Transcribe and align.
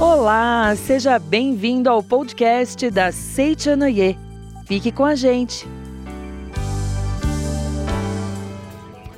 Olá, 0.00 0.74
seja 0.74 1.16
bem-vindo 1.16 1.88
ao 1.88 2.02
podcast 2.02 2.90
da 2.90 3.12
Seichanoye. 3.12 4.18
Fique 4.66 4.90
com 4.90 5.04
a 5.04 5.14
gente. 5.14 5.64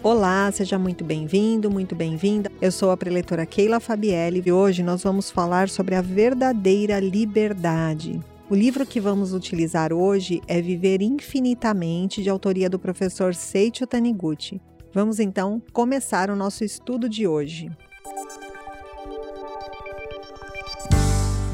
Olá, 0.02 0.52
seja 0.52 0.78
muito 0.78 1.02
bem-vindo, 1.02 1.70
muito 1.70 1.94
bem-vinda. 1.94 2.52
Eu 2.60 2.70
sou 2.70 2.90
a 2.90 2.96
preletora 2.96 3.46
Keila 3.46 3.80
Fabielli 3.80 4.42
e 4.44 4.52
hoje 4.52 4.82
nós 4.82 5.02
vamos 5.02 5.30
falar 5.30 5.70
sobre 5.70 5.94
a 5.94 6.02
verdadeira 6.02 7.00
liberdade. 7.00 8.20
O 8.50 8.54
livro 8.54 8.84
que 8.84 9.00
vamos 9.00 9.32
utilizar 9.32 9.94
hoje 9.94 10.42
é 10.46 10.60
Viver 10.60 11.00
Infinitamente, 11.00 12.22
de 12.22 12.28
autoria 12.28 12.68
do 12.68 12.78
professor 12.78 13.34
Seicho 13.34 13.86
Taniguchi. 13.86 14.60
Vamos 14.94 15.18
então 15.18 15.60
começar 15.72 16.30
o 16.30 16.36
nosso 16.36 16.62
estudo 16.62 17.08
de 17.08 17.26
hoje. 17.26 17.68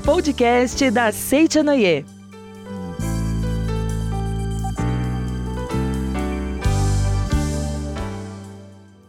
Podcast 0.05 0.91
da 0.91 1.11
Seichanoye. 1.11 2.05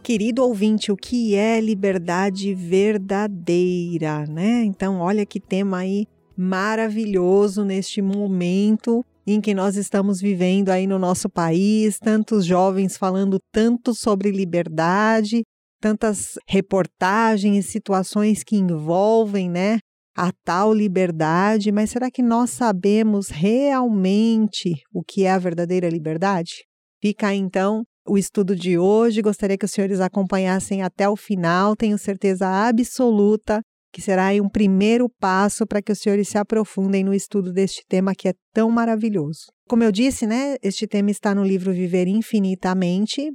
Querido 0.02 0.42
ouvinte, 0.44 0.90
o 0.90 0.96
que 0.96 1.34
é 1.34 1.60
liberdade 1.60 2.54
verdadeira, 2.54 4.24
né? 4.26 4.64
Então, 4.64 4.98
olha 5.00 5.26
que 5.26 5.38
tema 5.38 5.78
aí 5.78 6.06
maravilhoso 6.34 7.66
neste 7.66 8.00
momento 8.00 9.04
em 9.26 9.40
que 9.40 9.54
nós 9.54 9.76
estamos 9.76 10.20
vivendo 10.20 10.70
aí 10.70 10.86
no 10.86 10.98
nosso 10.98 11.28
país, 11.28 11.98
tantos 11.98 12.44
jovens 12.44 12.96
falando 12.96 13.38
tanto 13.52 13.94
sobre 13.94 14.30
liberdade, 14.30 15.42
tantas 15.80 16.34
reportagens 16.48 17.66
e 17.66 17.68
situações 17.68 18.42
que 18.42 18.56
envolvem, 18.56 19.48
né, 19.48 19.78
a 20.16 20.30
tal 20.44 20.74
liberdade, 20.74 21.72
mas 21.72 21.90
será 21.90 22.10
que 22.10 22.22
nós 22.22 22.50
sabemos 22.50 23.28
realmente 23.28 24.74
o 24.92 25.02
que 25.02 25.24
é 25.24 25.30
a 25.30 25.38
verdadeira 25.38 25.88
liberdade? 25.88 26.64
Fica 27.00 27.34
então 27.34 27.82
o 28.06 28.18
estudo 28.18 28.54
de 28.54 28.78
hoje. 28.78 29.22
Gostaria 29.22 29.56
que 29.56 29.64
os 29.64 29.70
senhores 29.70 30.00
acompanhassem 30.00 30.82
até 30.82 31.08
o 31.08 31.16
final. 31.16 31.74
Tenho 31.74 31.96
certeza 31.98 32.46
absoluta 32.46 33.60
que 33.92 34.00
será 34.00 34.30
um 34.42 34.48
primeiro 34.48 35.08
passo 35.08 35.66
para 35.66 35.82
que 35.82 35.92
os 35.92 35.98
senhores 35.98 36.28
se 36.28 36.38
aprofundem 36.38 37.04
no 37.04 37.12
estudo 37.12 37.52
deste 37.52 37.84
tema 37.86 38.14
que 38.14 38.28
é 38.28 38.34
tão 38.52 38.70
maravilhoso. 38.70 39.46
Como 39.68 39.84
eu 39.84 39.92
disse, 39.92 40.26
né, 40.26 40.56
este 40.62 40.86
tema 40.86 41.10
está 41.10 41.34
no 41.34 41.44
livro 41.44 41.72
Viver 41.72 42.08
Infinitamente, 42.08 43.30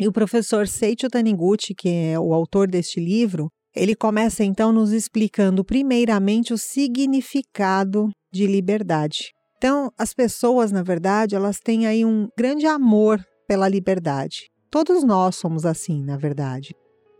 e 0.00 0.08
o 0.08 0.12
professor 0.12 0.66
Seicho 0.66 1.08
Taniguchi, 1.08 1.74
que 1.74 1.88
é 1.88 2.18
o 2.18 2.32
autor 2.32 2.68
deste 2.68 2.98
livro, 2.98 3.48
ele 3.74 3.94
começa 3.94 4.44
então 4.44 4.72
nos 4.72 4.92
explicando 4.92 5.64
primeiramente 5.64 6.52
o 6.52 6.58
significado 6.58 8.10
de 8.32 8.46
liberdade. 8.46 9.32
Então, 9.56 9.90
as 9.96 10.12
pessoas, 10.12 10.72
na 10.72 10.82
verdade, 10.82 11.36
elas 11.36 11.58
têm 11.58 11.86
aí 11.86 12.04
um 12.04 12.26
grande 12.36 12.66
amor 12.66 13.24
pela 13.46 13.68
liberdade. 13.68 14.50
Todos 14.70 15.04
nós 15.04 15.36
somos 15.36 15.64
assim, 15.64 16.02
na 16.02 16.16
verdade. 16.16 16.74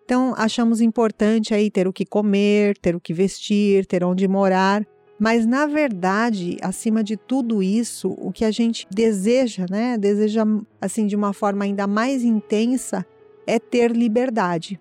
Então, 0.05 0.35
achamos 0.37 0.81
importante 0.81 1.55
aí 1.55 1.71
ter 1.71 1.87
o 1.87 1.93
que 1.93 2.05
comer, 2.05 2.77
ter 2.79 2.95
o 2.95 3.01
que 3.01 3.15
vestir, 3.15 3.87
ter 3.87 4.05
onde 4.05 4.27
morar, 4.27 4.85
mas 5.19 5.47
na 5.47 5.67
verdade, 5.67 6.57
acima 6.61 7.05
de 7.05 7.17
tudo 7.17 7.63
isso, 7.63 8.15
o 8.19 8.33
que 8.33 8.45
a 8.45 8.51
gente 8.51 8.87
deseja, 8.91 9.67
né, 9.71 9.97
deseja 9.97 10.43
assim 10.81 11.07
de 11.07 11.15
uma 11.15 11.33
forma 11.33 11.65
ainda 11.65 11.87
mais 11.87 12.25
intensa, 12.25 13.07
é 13.47 13.59
ter 13.59 13.93
liberdade. 13.93 14.81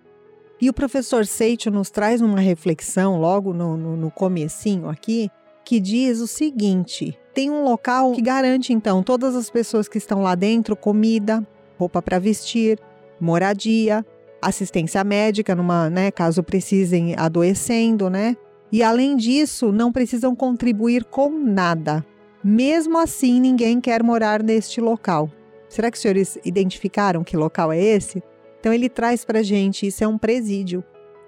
E 0.60 0.68
o 0.68 0.74
professor 0.74 1.28
Seicho 1.28 1.70
nos 1.70 1.92
traz 1.92 2.22
uma 2.22 2.40
reflexão 2.40 3.20
logo 3.20 3.54
no, 3.54 3.78
no, 3.78 3.96
no 3.96 4.10
comecinho 4.10 4.90
aqui, 4.90 5.30
que 5.64 5.80
diz 5.80 6.20
o 6.20 6.28
seguinte: 6.28 7.18
tem 7.36 7.52
um 7.52 7.64
local 7.64 8.12
que 8.14 8.22
garante 8.22 8.74
então 8.74 9.04
todas 9.04 9.36
as 9.36 9.50
pessoas 9.50 9.88
que 9.88 10.00
estão 10.00 10.24
lá 10.24 10.34
dentro 10.34 10.76
comida, 10.76 11.46
roupa 11.78 12.02
para 12.02 12.18
vestir, 12.18 12.80
moradia, 13.20 14.04
assistência 14.42 15.04
médica 15.04 15.56
numa, 15.56 15.90
né, 15.90 16.12
caso 16.12 16.42
precisem 16.42 17.16
adoecendo, 17.18 18.10
né? 18.10 18.36
E 18.72 18.82
além 18.82 19.16
disso, 19.16 19.72
não 19.72 19.92
precisam 19.92 20.36
contribuir 20.36 21.04
com 21.04 21.30
nada. 21.30 22.06
Mesmo 22.44 22.98
assim, 22.98 23.40
ninguém 23.40 23.80
quer 23.82 24.02
morar 24.02 24.42
neste 24.42 24.80
local. 24.80 25.30
Será 25.70 25.92
que 25.92 25.96
os 25.96 26.02
senhores 26.02 26.38
identificaram 26.44 27.24
que 27.24 27.38
local 27.38 27.72
é 27.72 27.80
esse? 27.80 28.24
Então 28.60 28.74
ele 28.74 28.90
traz 28.90 29.26
para 29.26 29.44
gente, 29.44 29.88
isso 29.88 30.04
é 30.04 30.08
um 30.08 30.18
presídio. 30.18 30.84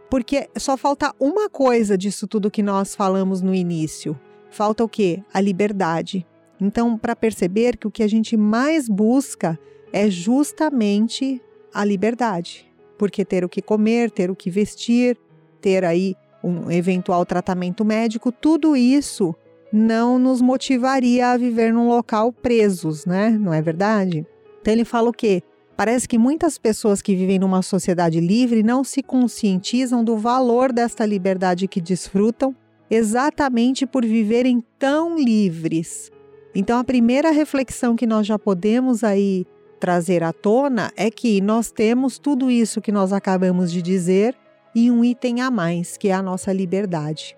Porque 0.09 0.47
só 0.57 0.77
falta 0.77 1.13
uma 1.19 1.49
coisa 1.49 1.97
disso 1.97 2.27
tudo 2.27 2.51
que 2.51 2.63
nós 2.63 2.95
falamos 2.95 3.41
no 3.41 3.53
início. 3.53 4.19
Falta 4.49 4.83
o 4.83 4.89
quê? 4.89 5.23
A 5.33 5.41
liberdade. 5.41 6.25
Então, 6.61 6.97
para 6.97 7.15
perceber 7.15 7.75
que 7.77 7.87
o 7.87 7.91
que 7.91 8.03
a 8.03 8.07
gente 8.07 8.37
mais 8.37 8.87
busca 8.87 9.59
é 9.91 10.09
justamente 10.09 11.41
a 11.73 11.83
liberdade. 11.83 12.71
Porque 13.03 13.25
ter 13.25 13.43
o 13.43 13.49
que 13.49 13.61
comer, 13.61 14.09
ter 14.09 14.31
o 14.31 14.35
que 14.35 14.49
vestir, 14.49 15.17
ter 15.59 15.83
aí 15.83 16.15
um 16.41 16.71
eventual 16.71 17.25
tratamento 17.25 17.83
médico, 17.83 18.31
tudo 18.31 18.77
isso 18.77 19.35
não 19.73 20.17
nos 20.17 20.41
motivaria 20.41 21.27
a 21.27 21.35
viver 21.35 21.73
num 21.73 21.89
local 21.89 22.31
presos, 22.31 23.05
né? 23.05 23.29
Não 23.31 23.53
é 23.53 23.61
verdade? 23.61 24.25
Então 24.61 24.73
ele 24.73 24.85
fala 24.85 25.09
o 25.09 25.11
quê? 25.11 25.43
Parece 25.75 26.07
que 26.07 26.17
muitas 26.17 26.57
pessoas 26.57 27.01
que 27.01 27.13
vivem 27.13 27.39
numa 27.39 27.61
sociedade 27.61 28.21
livre 28.21 28.63
não 28.63 28.85
se 28.85 29.03
conscientizam 29.03 30.01
do 30.01 30.15
valor 30.15 30.71
desta 30.71 31.05
liberdade 31.05 31.67
que 31.67 31.81
desfrutam, 31.81 32.55
exatamente 32.89 33.85
por 33.85 34.05
viverem 34.05 34.63
tão 34.79 35.17
livres. 35.17 36.09
Então, 36.55 36.79
a 36.79 36.85
primeira 36.85 37.31
reflexão 37.31 37.97
que 37.97 38.07
nós 38.07 38.25
já 38.25 38.39
podemos 38.39 39.03
aí 39.03 39.45
trazer 39.83 40.23
à 40.23 40.31
tona 40.31 40.93
é 40.95 41.11
que 41.11 41.41
nós 41.41 41.69
temos 41.69 42.17
tudo 42.17 42.49
isso 42.49 42.79
que 42.79 42.89
nós 42.89 43.11
acabamos 43.11 43.69
de 43.69 43.81
dizer 43.81 44.33
e 44.73 44.89
um 44.89 45.03
item 45.03 45.41
a 45.41 45.51
mais, 45.51 45.97
que 45.97 46.07
é 46.07 46.13
a 46.13 46.21
nossa 46.21 46.53
liberdade. 46.53 47.35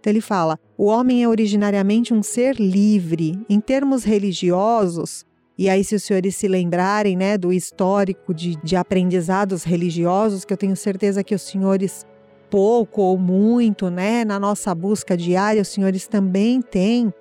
Então, 0.00 0.10
ele 0.10 0.22
fala: 0.22 0.58
o 0.78 0.86
homem 0.86 1.22
é 1.22 1.28
originariamente 1.28 2.14
um 2.14 2.22
ser 2.22 2.56
livre. 2.56 3.38
Em 3.50 3.60
termos 3.60 4.02
religiosos, 4.02 5.26
e 5.58 5.68
aí, 5.68 5.84
se 5.84 5.94
os 5.94 6.04
senhores 6.04 6.34
se 6.34 6.48
lembrarem 6.48 7.18
né, 7.18 7.36
do 7.36 7.52
histórico 7.52 8.32
de, 8.32 8.56
de 8.64 8.76
aprendizados 8.76 9.62
religiosos, 9.62 10.46
que 10.46 10.54
eu 10.54 10.56
tenho 10.56 10.76
certeza 10.76 11.22
que 11.22 11.34
os 11.34 11.42
senhores, 11.42 12.06
pouco 12.48 13.02
ou 13.02 13.18
muito, 13.18 13.90
né, 13.90 14.24
na 14.24 14.40
nossa 14.40 14.74
busca 14.74 15.14
diária, 15.14 15.60
os 15.60 15.68
senhores 15.68 16.08
também 16.08 16.62
têm, 16.62 17.12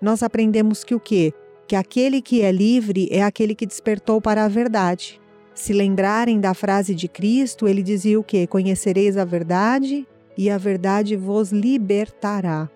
nós 0.00 0.22
aprendemos 0.22 0.84
que 0.84 0.94
o 0.94 1.00
quê? 1.00 1.34
Que 1.72 1.76
aquele 1.76 2.20
que 2.20 2.42
é 2.42 2.52
livre 2.52 3.08
é 3.10 3.22
aquele 3.22 3.54
que 3.54 3.64
despertou 3.64 4.20
para 4.20 4.44
a 4.44 4.48
verdade. 4.48 5.18
Se 5.54 5.72
lembrarem 5.72 6.38
da 6.38 6.52
frase 6.52 6.94
de 6.94 7.08
Cristo, 7.08 7.66
ele 7.66 7.82
dizia 7.82 8.20
o 8.20 8.22
quê? 8.22 8.46
Conhecereis 8.46 9.16
a 9.16 9.24
verdade 9.24 10.06
e 10.36 10.50
a 10.50 10.58
verdade 10.58 11.16
vos 11.16 11.50
libertará. 11.50 12.68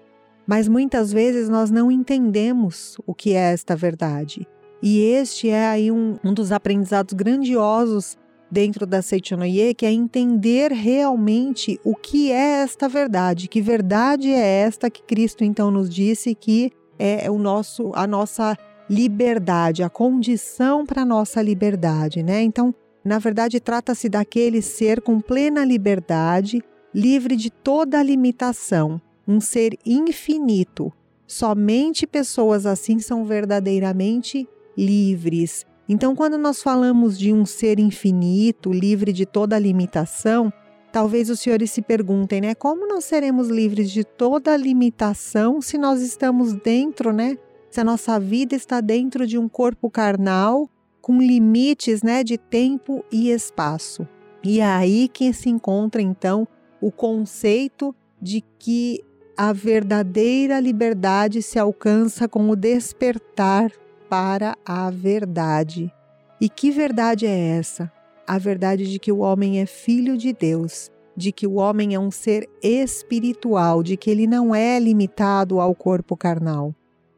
Mas 0.46 0.66
muitas 0.66 1.12
vezes 1.12 1.46
nós 1.50 1.70
não 1.70 1.92
entendemos 1.92 2.96
o 3.06 3.12
que 3.12 3.34
é 3.34 3.52
esta 3.52 3.76
verdade. 3.76 4.48
E 4.82 4.98
este 5.00 5.50
é 5.50 5.68
aí 5.68 5.90
um, 5.90 6.16
um 6.24 6.32
dos 6.32 6.50
aprendizados 6.50 7.12
grandiosos 7.12 8.16
dentro 8.50 8.86
da 8.86 9.02
Seichonoye, 9.02 9.74
que 9.74 9.84
é 9.84 9.92
entender 9.92 10.72
realmente 10.72 11.78
o 11.84 11.94
que 11.94 12.32
é 12.32 12.62
esta 12.62 12.88
verdade, 12.88 13.46
que 13.46 13.60
verdade 13.60 14.30
é 14.30 14.62
esta 14.62 14.88
que 14.88 15.02
Cristo 15.02 15.44
então 15.44 15.70
nos 15.70 15.90
disse 15.90 16.34
que 16.34 16.72
é 16.98 17.30
o 17.30 17.38
nosso 17.38 17.92
a 17.94 18.06
nossa 18.06 18.56
liberdade, 18.88 19.82
a 19.82 19.90
condição 19.90 20.86
para 20.86 21.04
nossa 21.04 21.42
liberdade, 21.42 22.22
né? 22.22 22.42
Então, 22.42 22.74
na 23.04 23.18
verdade, 23.18 23.60
trata-se 23.60 24.08
daquele 24.08 24.60
ser 24.60 25.00
com 25.00 25.20
plena 25.20 25.64
liberdade, 25.64 26.62
livre 26.94 27.36
de 27.36 27.50
toda 27.50 28.02
limitação, 28.02 29.00
um 29.26 29.40
ser 29.40 29.78
infinito. 29.84 30.92
Somente 31.26 32.06
pessoas 32.06 32.66
assim 32.66 32.98
são 32.98 33.24
verdadeiramente 33.24 34.48
livres. 34.76 35.66
Então, 35.88 36.16
quando 36.16 36.36
nós 36.36 36.62
falamos 36.62 37.18
de 37.18 37.32
um 37.32 37.46
ser 37.46 37.78
infinito, 37.78 38.72
livre 38.72 39.12
de 39.12 39.24
toda 39.24 39.58
limitação, 39.58 40.52
talvez 40.92 41.30
os 41.30 41.40
senhores 41.40 41.70
se 41.70 41.82
perguntem, 41.82 42.40
né? 42.40 42.54
Como 42.54 42.88
nós 42.88 43.04
seremos 43.04 43.48
livres 43.48 43.90
de 43.90 44.02
toda 44.02 44.56
limitação 44.56 45.60
se 45.60 45.78
nós 45.78 46.00
estamos 46.00 46.54
dentro, 46.54 47.12
né? 47.12 47.36
Se 47.70 47.80
a 47.80 47.84
nossa 47.84 48.18
vida 48.18 48.54
está 48.54 48.80
dentro 48.80 49.26
de 49.26 49.38
um 49.38 49.48
corpo 49.48 49.90
carnal 49.90 50.68
com 51.00 51.20
limites, 51.20 52.02
né, 52.02 52.24
de 52.24 52.36
tempo 52.36 53.04
e 53.12 53.30
espaço. 53.30 54.08
E 54.42 54.60
é 54.60 54.64
aí 54.64 55.08
que 55.08 55.32
se 55.32 55.48
encontra 55.48 56.02
então 56.02 56.48
o 56.80 56.90
conceito 56.90 57.94
de 58.20 58.42
que 58.58 59.04
a 59.36 59.52
verdadeira 59.52 60.58
liberdade 60.58 61.42
se 61.42 61.58
alcança 61.58 62.28
com 62.28 62.48
o 62.48 62.56
despertar 62.56 63.70
para 64.08 64.56
a 64.64 64.90
verdade. 64.90 65.92
E 66.40 66.48
que 66.48 66.70
verdade 66.70 67.26
é 67.26 67.58
essa? 67.58 67.92
A 68.26 68.38
verdade 68.38 68.90
de 68.90 68.98
que 68.98 69.12
o 69.12 69.18
homem 69.18 69.60
é 69.60 69.66
filho 69.66 70.16
de 70.16 70.32
Deus 70.32 70.90
de 71.16 71.32
que 71.32 71.46
o 71.46 71.54
homem 71.54 71.94
é 71.94 71.98
um 71.98 72.10
ser 72.10 72.48
espiritual, 72.62 73.82
de 73.82 73.96
que 73.96 74.10
ele 74.10 74.26
não 74.26 74.54
é 74.54 74.78
limitado 74.78 75.58
ao 75.58 75.74
corpo 75.74 76.16
carnal. 76.16 76.74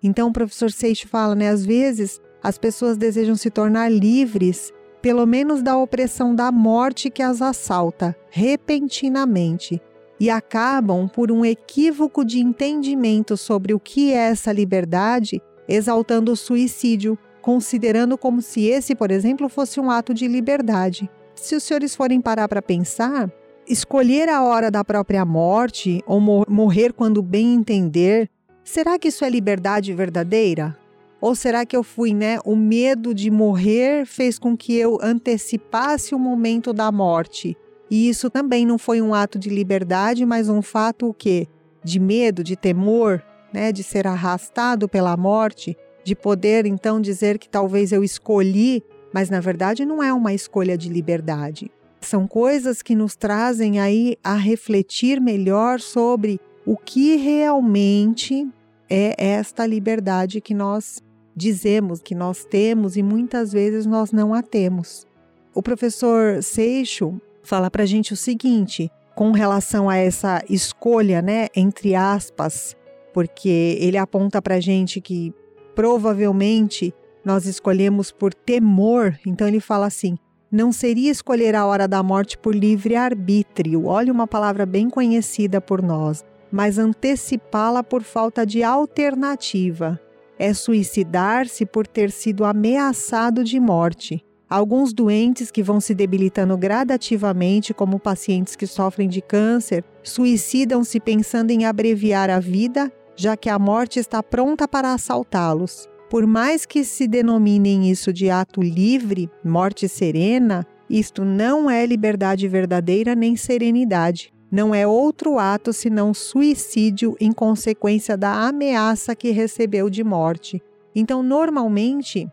Então 0.08 0.28
o 0.28 0.32
professor 0.32 0.70
Seixo 0.72 1.06
fala, 1.06 1.34
né, 1.34 1.50
às 1.50 1.66
vezes 1.66 2.19
as 2.43 2.56
pessoas 2.56 2.96
desejam 2.96 3.37
se 3.37 3.50
tornar 3.50 3.93
livres, 3.93 4.72
pelo 5.02 5.26
menos 5.26 5.60
da 5.62 5.76
opressão 5.76 6.34
da 6.34 6.50
morte 6.50 7.10
que 7.10 7.22
as 7.22 7.43
assalta 7.43 8.16
repentinamente, 8.31 9.82
e 10.19 10.31
acabam 10.31 11.06
por 11.06 11.31
um 11.31 11.44
equívoco 11.44 12.25
de 12.25 12.40
entendimento 12.40 13.37
sobre 13.37 13.75
o 13.75 13.78
que 13.78 14.10
é 14.12 14.31
essa 14.31 14.50
liberdade, 14.50 15.43
exaltando 15.69 16.32
o 16.32 16.37
suicídio, 16.37 17.19
considerando 17.43 18.16
como 18.16 18.40
se 18.40 18.64
esse, 18.64 18.94
por 18.94 19.10
exemplo, 19.10 19.46
fosse 19.49 19.78
um 19.78 19.90
ato 19.90 20.14
de 20.14 20.26
liberdade. 20.26 21.08
Se 21.34 21.55
os 21.55 21.62
senhores 21.62 21.94
forem 21.94 22.20
parar 22.20 22.49
para 22.49 22.62
pensar, 22.62 23.31
escolher 23.69 24.31
a 24.31 24.43
hora 24.43 24.70
da 24.70 24.82
própria 24.82 25.25
morte 25.25 26.02
ou 26.06 26.19
morrer 26.19 26.94
quando 26.94 27.22
bem 27.22 27.55
entender, 27.55 28.31
será 28.69 28.99
que 28.99 29.09
isso 29.09 29.25
é 29.25 29.31
liberdade 29.31 29.94
verdadeira? 29.94 30.76
Ou 31.20 31.35
será 31.35 31.65
que 31.65 31.76
eu 31.76 31.82
fui, 31.82 32.12
né? 32.12 32.38
O 32.44 32.55
medo 32.55 33.15
de 33.15 33.31
morrer 33.31 34.06
fez 34.06 34.38
com 34.38 34.56
que 34.56 34.75
eu 34.76 34.99
antecipasse 35.03 36.15
o 36.15 36.19
momento 36.19 36.73
da 36.73 36.93
morte. 36.93 37.56
E 37.91 38.09
isso 38.09 38.29
também 38.29 38.67
não 38.67 38.79
foi 38.79 39.00
um 39.00 39.15
ato 39.15 39.38
de 39.38 39.49
liberdade, 39.49 40.25
mas 40.26 40.49
um 40.49 40.61
fato 40.61 41.09
o 41.09 41.15
quê? 41.15 41.49
De 41.82 41.99
medo, 41.99 42.44
de 42.44 42.55
temor, 42.55 43.23
né? 43.53 43.73
De 43.73 43.82
ser 43.82 44.06
arrastado 44.06 44.87
pela 44.87 45.17
morte, 45.17 45.76
de 46.05 46.15
poder 46.15 46.67
então 46.67 47.00
dizer 47.00 47.38
que 47.38 47.49
talvez 47.49 47.91
eu 47.91 48.05
escolhi, 48.05 48.85
mas 49.12 49.31
na 49.31 49.41
verdade 49.41 49.87
não 49.87 50.03
é 50.03 50.12
uma 50.12 50.35
escolha 50.35 50.76
de 50.76 50.91
liberdade. 50.91 51.70
São 52.03 52.29
coisas 52.29 52.82
que 52.82 52.94
nos 52.94 53.17
trazem 53.17 53.81
aí 53.81 54.17
a 54.23 54.35
refletir 54.35 55.20
melhor 55.20 55.81
sobre 55.81 56.38
o 56.65 56.76
que 56.76 57.17
realmente 57.17 58.47
é 58.88 59.14
esta 59.19 59.67
liberdade 59.67 60.40
que 60.40 60.55
nós 60.55 61.02
dizemos 61.38 62.02
que 62.02 62.14
nós 62.14 62.44
temos 62.44 62.96
e 62.96 63.02
muitas 63.02 63.52
vezes 63.52 63.87
nós 63.87 64.11
não 64.11 64.35
a 64.35 64.43
temos. 64.43 65.06
O 65.55 65.62
professor 65.62 66.43
Seixo 66.43 67.20
fala 67.43 67.70
para 67.70 67.85
a 67.85 67.87
gente 67.87 68.12
o 68.12 68.17
seguinte, 68.17 68.90
com 69.14 69.31
relação 69.31 69.88
a 69.88 69.96
essa 69.96 70.43
escolha, 70.50 71.23
né, 71.23 71.46
entre 71.55 71.94
aspas, 71.94 72.76
porque 73.14 73.79
ele 73.81 73.96
aponta 73.96 74.43
para 74.43 74.56
a 74.56 74.61
gente 74.61 75.00
que 75.00 75.32
provavelmente 75.75 76.93
nós 77.25 77.46
escolhemos 77.46 78.11
por 78.11 78.34
temor, 78.34 79.19
então 79.26 79.46
ele 79.46 79.61
fala 79.61 79.87
assim: 79.87 80.17
não 80.50 80.73
seria 80.73 81.11
escolher 81.11 81.55
a 81.55 81.67
hora 81.67 81.87
da 81.87 82.02
morte 82.02 82.37
por 82.38 82.55
livre 82.55 82.96
arbítrio, 82.96 83.87
olha 83.87 84.12
uma 84.12 84.26
palavra 84.26 84.64
bem 84.64 84.88
conhecida 84.88 85.61
por 85.61 85.82
nós, 85.82 86.25
mas 86.50 86.79
antecipá-la 86.79 87.83
por 87.83 88.03
falta 88.03 88.45
de 88.47 88.62
alternativa. 88.62 90.00
É 90.39 90.55
suicidar-se 90.55 91.67
por 91.67 91.87
ter 91.87 92.11
sido 92.11 92.45
ameaçado 92.45 93.43
de 93.43 93.59
morte. 93.59 94.25
Alguns 94.49 94.93
doentes 94.95 95.50
que 95.50 95.62
vão 95.62 95.79
se 95.79 95.95
debilitando 95.95 96.56
gradativamente, 96.56 97.75
como 97.75 97.99
pacientes 97.99 98.56
que 98.56 98.67
sofrem 98.67 99.09
de 99.09 99.21
câncer, 99.21 99.85
suicidam-se 100.03 100.99
pensando 101.00 101.50
em 101.50 101.67
abreviar 101.67 102.31
a 102.31 102.41
vida, 102.41 102.91
já 103.15 103.37
que 103.37 103.51
a 103.51 103.59
morte 103.59 103.99
está 103.99 104.23
pronta 104.23 104.67
para 104.67 104.94
assaltá-los. 104.94 105.89
Por 106.09 106.27
mais 106.27 106.65
que 106.65 106.85
se 106.85 107.06
denominem 107.06 107.91
isso 107.91 108.11
de 108.11 108.31
ato 108.31 108.62
livre, 108.62 109.29
morte 109.44 109.87
serena, 109.87 110.67
isto 110.89 111.23
não 111.23 111.69
é 111.69 111.85
liberdade 111.85 112.49
verdadeira 112.49 113.15
nem 113.15 113.37
serenidade. 113.37 114.33
Não 114.50 114.75
é 114.75 114.87
outro 114.87 115.39
ato 115.39 115.73
senão 115.73 116.15
suicídio 116.15 117.17
em 117.21 117.33
consequência 117.33 118.17
da 118.17 118.49
ameaça 118.49 119.15
que 119.15 119.31
recebeu 119.31 119.91
de 119.91 120.03
morte. 120.03 120.62
Então, 120.95 121.23
normalmente, 121.23 122.27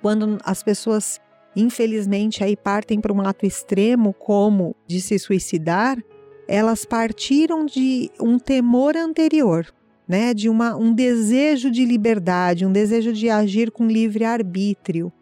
quando 0.00 0.38
as 0.44 0.62
pessoas 0.62 1.20
infelizmente 1.54 2.44
aí 2.44 2.56
partem 2.56 3.00
para 3.00 3.12
um 3.12 3.20
ato 3.20 3.44
extremo 3.44 4.14
como 4.14 4.76
de 4.86 5.00
se 5.00 5.18
suicidar, 5.18 5.98
elas 6.46 6.84
partiram 6.84 7.66
de 7.66 8.10
um 8.20 8.38
temor 8.38 8.96
anterior, 8.96 9.66
né, 10.06 10.32
de 10.32 10.48
uma, 10.48 10.76
um 10.76 10.92
desejo 10.92 11.70
de 11.70 11.84
liberdade, 11.84 12.64
um 12.64 12.72
desejo 12.72 13.12
de 13.12 13.28
agir 13.28 13.70
com 13.70 13.86
livre 13.86 14.24
arbítrio. 14.24 15.12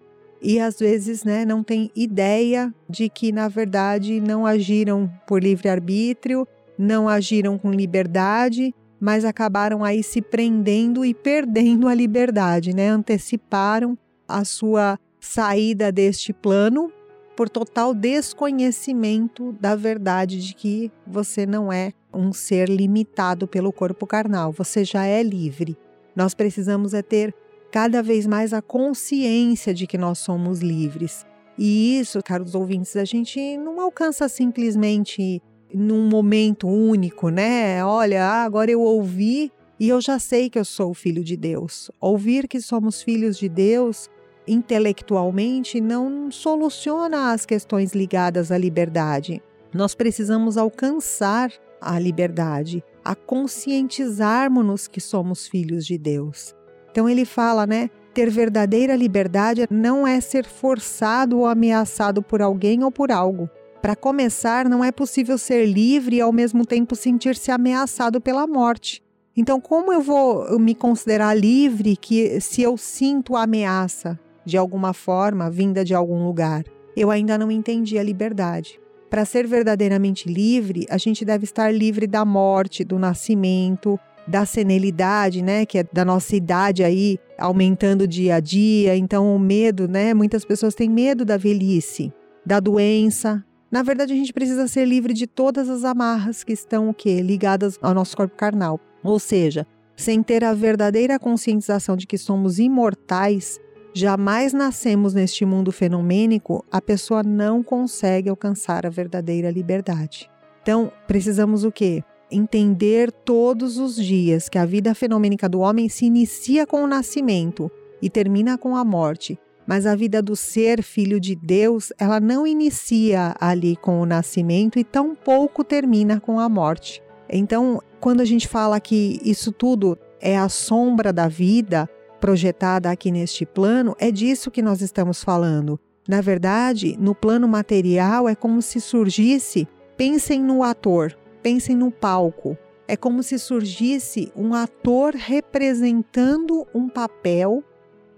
E 0.40 0.60
às 0.60 0.78
vezes 0.78 1.24
né, 1.24 1.44
não 1.44 1.62
tem 1.62 1.90
ideia 1.94 2.72
de 2.88 3.08
que, 3.08 3.32
na 3.32 3.48
verdade, 3.48 4.20
não 4.20 4.46
agiram 4.46 5.10
por 5.26 5.42
livre 5.42 5.68
arbítrio, 5.68 6.46
não 6.78 7.08
agiram 7.08 7.58
com 7.58 7.70
liberdade, 7.70 8.74
mas 9.00 9.24
acabaram 9.24 9.84
aí 9.84 10.02
se 10.02 10.20
prendendo 10.22 11.04
e 11.04 11.14
perdendo 11.14 11.88
a 11.88 11.94
liberdade, 11.94 12.74
né? 12.74 12.88
Anteciparam 12.88 13.96
a 14.28 14.44
sua 14.44 14.98
saída 15.20 15.90
deste 15.90 16.32
plano 16.32 16.92
por 17.36 17.50
total 17.50 17.92
desconhecimento 17.92 19.52
da 19.60 19.76
verdade 19.76 20.40
de 20.40 20.54
que 20.54 20.90
você 21.06 21.44
não 21.44 21.70
é 21.70 21.92
um 22.12 22.32
ser 22.32 22.68
limitado 22.68 23.46
pelo 23.46 23.72
corpo 23.72 24.06
carnal, 24.06 24.50
você 24.50 24.84
já 24.84 25.04
é 25.04 25.22
livre. 25.22 25.76
Nós 26.14 26.32
precisamos 26.32 26.94
é 26.94 27.02
ter 27.02 27.34
cada 27.70 28.02
vez 28.02 28.26
mais 28.26 28.52
a 28.52 28.62
consciência 28.62 29.74
de 29.74 29.86
que 29.86 29.98
nós 29.98 30.18
somos 30.18 30.60
livres. 30.60 31.26
E 31.58 31.98
isso, 31.98 32.22
caros 32.22 32.54
ouvintes, 32.54 32.96
a 32.96 33.04
gente 33.04 33.56
não 33.56 33.80
alcança 33.80 34.28
simplesmente 34.28 35.42
num 35.74 36.08
momento 36.08 36.68
único, 36.68 37.28
né? 37.28 37.84
Olha, 37.84 38.24
agora 38.24 38.70
eu 38.70 38.80
ouvi 38.80 39.50
e 39.78 39.88
eu 39.88 40.00
já 40.00 40.18
sei 40.18 40.48
que 40.48 40.58
eu 40.58 40.64
sou 40.64 40.94
filho 40.94 41.24
de 41.24 41.36
Deus. 41.36 41.90
Ouvir 42.00 42.48
que 42.48 42.60
somos 42.60 43.02
filhos 43.02 43.38
de 43.38 43.48
Deus 43.48 44.08
intelectualmente 44.48 45.80
não 45.80 46.30
soluciona 46.30 47.32
as 47.32 47.44
questões 47.44 47.92
ligadas 47.92 48.52
à 48.52 48.58
liberdade. 48.58 49.42
Nós 49.74 49.94
precisamos 49.94 50.56
alcançar 50.56 51.50
a 51.80 51.98
liberdade, 51.98 52.82
a 53.04 53.14
conscientizarmos-nos 53.14 54.88
que 54.88 55.00
somos 55.00 55.46
filhos 55.46 55.84
de 55.84 55.98
Deus. 55.98 56.55
Então 56.96 57.06
ele 57.06 57.26
fala, 57.26 57.66
né? 57.66 57.90
Ter 58.14 58.31
verdadeira 58.31 58.96
liberdade 58.96 59.66
não 59.70 60.06
é 60.06 60.19
ser 60.19 60.46
forçado 60.46 61.40
ou 61.40 61.44
ameaçado 61.44 62.22
por 62.22 62.40
alguém 62.40 62.82
ou 62.82 62.90
por 62.90 63.12
algo. 63.12 63.50
Para 63.82 63.94
começar, 63.94 64.66
não 64.66 64.82
é 64.82 64.90
possível 64.90 65.37
ser 65.37 65.66
livre 65.66 66.16
e 66.16 66.20
ao 66.22 66.32
mesmo 66.32 66.64
tempo 66.64 66.96
sentir-se 66.96 67.50
ameaçado 67.50 68.18
pela 68.18 68.47
morte. 68.47 69.02
Então, 69.37 69.61
como 69.61 69.92
eu 69.92 70.00
vou 70.00 70.59
me 70.59 70.75
considerar 70.75 71.35
livre 71.35 71.99
que 71.99 72.40
se 72.40 72.62
eu 72.62 72.78
sinto 72.78 73.37
a 73.37 73.42
ameaça 73.42 74.18
de 74.42 74.56
alguma 74.56 74.94
forma 74.94 75.50
vinda 75.50 75.85
de 75.85 75.94
algum 75.94 76.25
lugar? 76.25 76.64
Eu 76.97 77.11
ainda 77.11 77.37
não 77.37 77.50
entendi 77.50 77.99
a 77.99 78.02
liberdade. 78.02 78.80
Para 79.11 79.26
ser 79.26 79.47
verdadeiramente 79.47 80.32
livre, 80.32 80.87
a 80.88 80.97
gente 80.97 81.26
deve 81.26 81.44
estar 81.44 81.70
livre 81.70 82.06
da 82.06 82.25
morte, 82.25 82.82
do 82.85 82.99
nascimento, 82.99 84.00
da 84.26 84.45
senilidade, 84.45 85.42
né, 85.42 85.64
que 85.64 85.78
é 85.78 85.85
da 85.92 86.04
nossa 86.04 86.35
idade 86.35 86.83
aí 86.83 87.18
aumentando 87.38 88.09
dia 88.09 88.37
a 88.37 88.40
dia. 88.40 88.97
Então, 88.97 89.35
o 89.35 89.38
medo, 89.38 89.87
né, 89.87 90.12
muitas 90.14 90.45
pessoas 90.45 90.75
têm 90.75 90.88
medo 90.88 91.25
da 91.25 91.37
velhice, 91.37 92.12
da 92.45 92.59
doença. 92.59 93.45
Na 93.71 93.83
verdade, 93.83 94.12
a 94.12 94.16
gente 94.16 94.33
precisa 94.33 94.66
ser 94.68 94.85
livre 94.85 95.12
de 95.12 95.26
todas 95.26 95.68
as 95.68 95.85
amarras 95.85 96.42
que 96.42 96.52
estão 96.52 96.88
o 96.88 96.95
quê? 96.95 97.21
ligadas 97.21 97.78
ao 97.83 97.95
nosso 97.95 98.16
corpo 98.16 98.37
carnal. 98.37 98.80
Ou 99.02 99.18
seja, 99.18 99.66
sem 99.97 100.23
ter 100.23 100.45
a 100.45 100.52
verdadeira 100.52 101.18
conscientização 101.18 101.97
de 101.97 102.06
que 102.06 102.18
somos 102.18 102.59
imortais, 102.59 103.59
jamais 103.95 104.52
nascemos 104.52 105.14
neste 105.14 105.45
mundo 105.45 105.73
fenomênico, 105.73 106.64
a 106.71 106.80
pessoa 106.80 107.23
não 107.23 107.62
consegue 107.62 108.28
alcançar 108.28 108.85
a 108.85 108.90
verdadeira 108.90 109.50
liberdade. 109.50 110.30
Então, 110.62 110.92
precisamos 111.06 111.64
o 111.64 111.73
quê? 111.73 112.02
Entender 112.30 113.12
todos 113.12 113.78
os 113.78 113.95
dias 113.95 114.49
que 114.49 114.59
a 114.59 114.66
vida 114.66 114.95
fenomênica 114.95 115.49
do 115.49 115.61
homem 115.61 115.88
se 115.88 116.06
inicia 116.06 116.66
com 116.66 116.83
o 116.83 116.87
nascimento 116.87 117.71
e 118.02 118.11
termina 118.11 118.59
com 118.59 118.76
a 118.76 118.85
morte, 118.85 119.38
mas 119.66 119.87
a 119.87 119.95
vida 119.95 120.21
do 120.21 120.35
ser 120.35 120.83
filho 120.83 121.21
de 121.21 121.35
Deus, 121.37 121.92
ela 121.99 122.21
não 122.21 122.47
inicia 122.47 123.35
ali 123.40 123.76
com 123.76 124.00
o 124.00 124.06
nascimento 124.06 124.78
e 124.78 124.85
tampouco 124.85 125.64
termina 125.64 126.21
com 126.21 126.38
a 126.38 126.49
morte. 126.49 127.02
Então, 127.28 127.80
quando 128.00 128.21
a 128.21 128.25
gente 128.25 128.47
fala 128.47 128.80
que 128.80 129.21
isso 129.25 129.50
tudo 129.52 129.99
é 130.21 130.37
a 130.37 130.49
sombra 130.49 131.12
da 131.12 131.28
vida, 131.28 131.88
projetada 132.21 132.90
aqui 132.90 133.11
neste 133.11 133.45
plano, 133.45 133.95
é 133.99 134.11
disso 134.11 134.50
que 134.50 134.62
nós 134.62 134.80
estamos 134.80 135.23
falando. 135.23 135.78
Na 136.09 136.21
verdade, 136.21 136.97
no 136.99 137.14
plano 137.14 137.49
material 137.49 138.28
é 138.28 138.35
como 138.35 138.62
se 138.62 138.80
surgisse, 138.80 139.66
pensem 139.97 140.40
no 140.40 140.62
ator, 140.62 141.16
pensem 141.46 141.76
no 141.76 141.92
palco. 141.92 142.58
É 142.88 142.96
como 142.96 143.22
se 143.22 143.38
surgisse 143.38 144.32
um 144.34 144.52
ator 144.52 145.14
representando 145.14 146.66
um 146.74 146.88
papel 146.88 147.62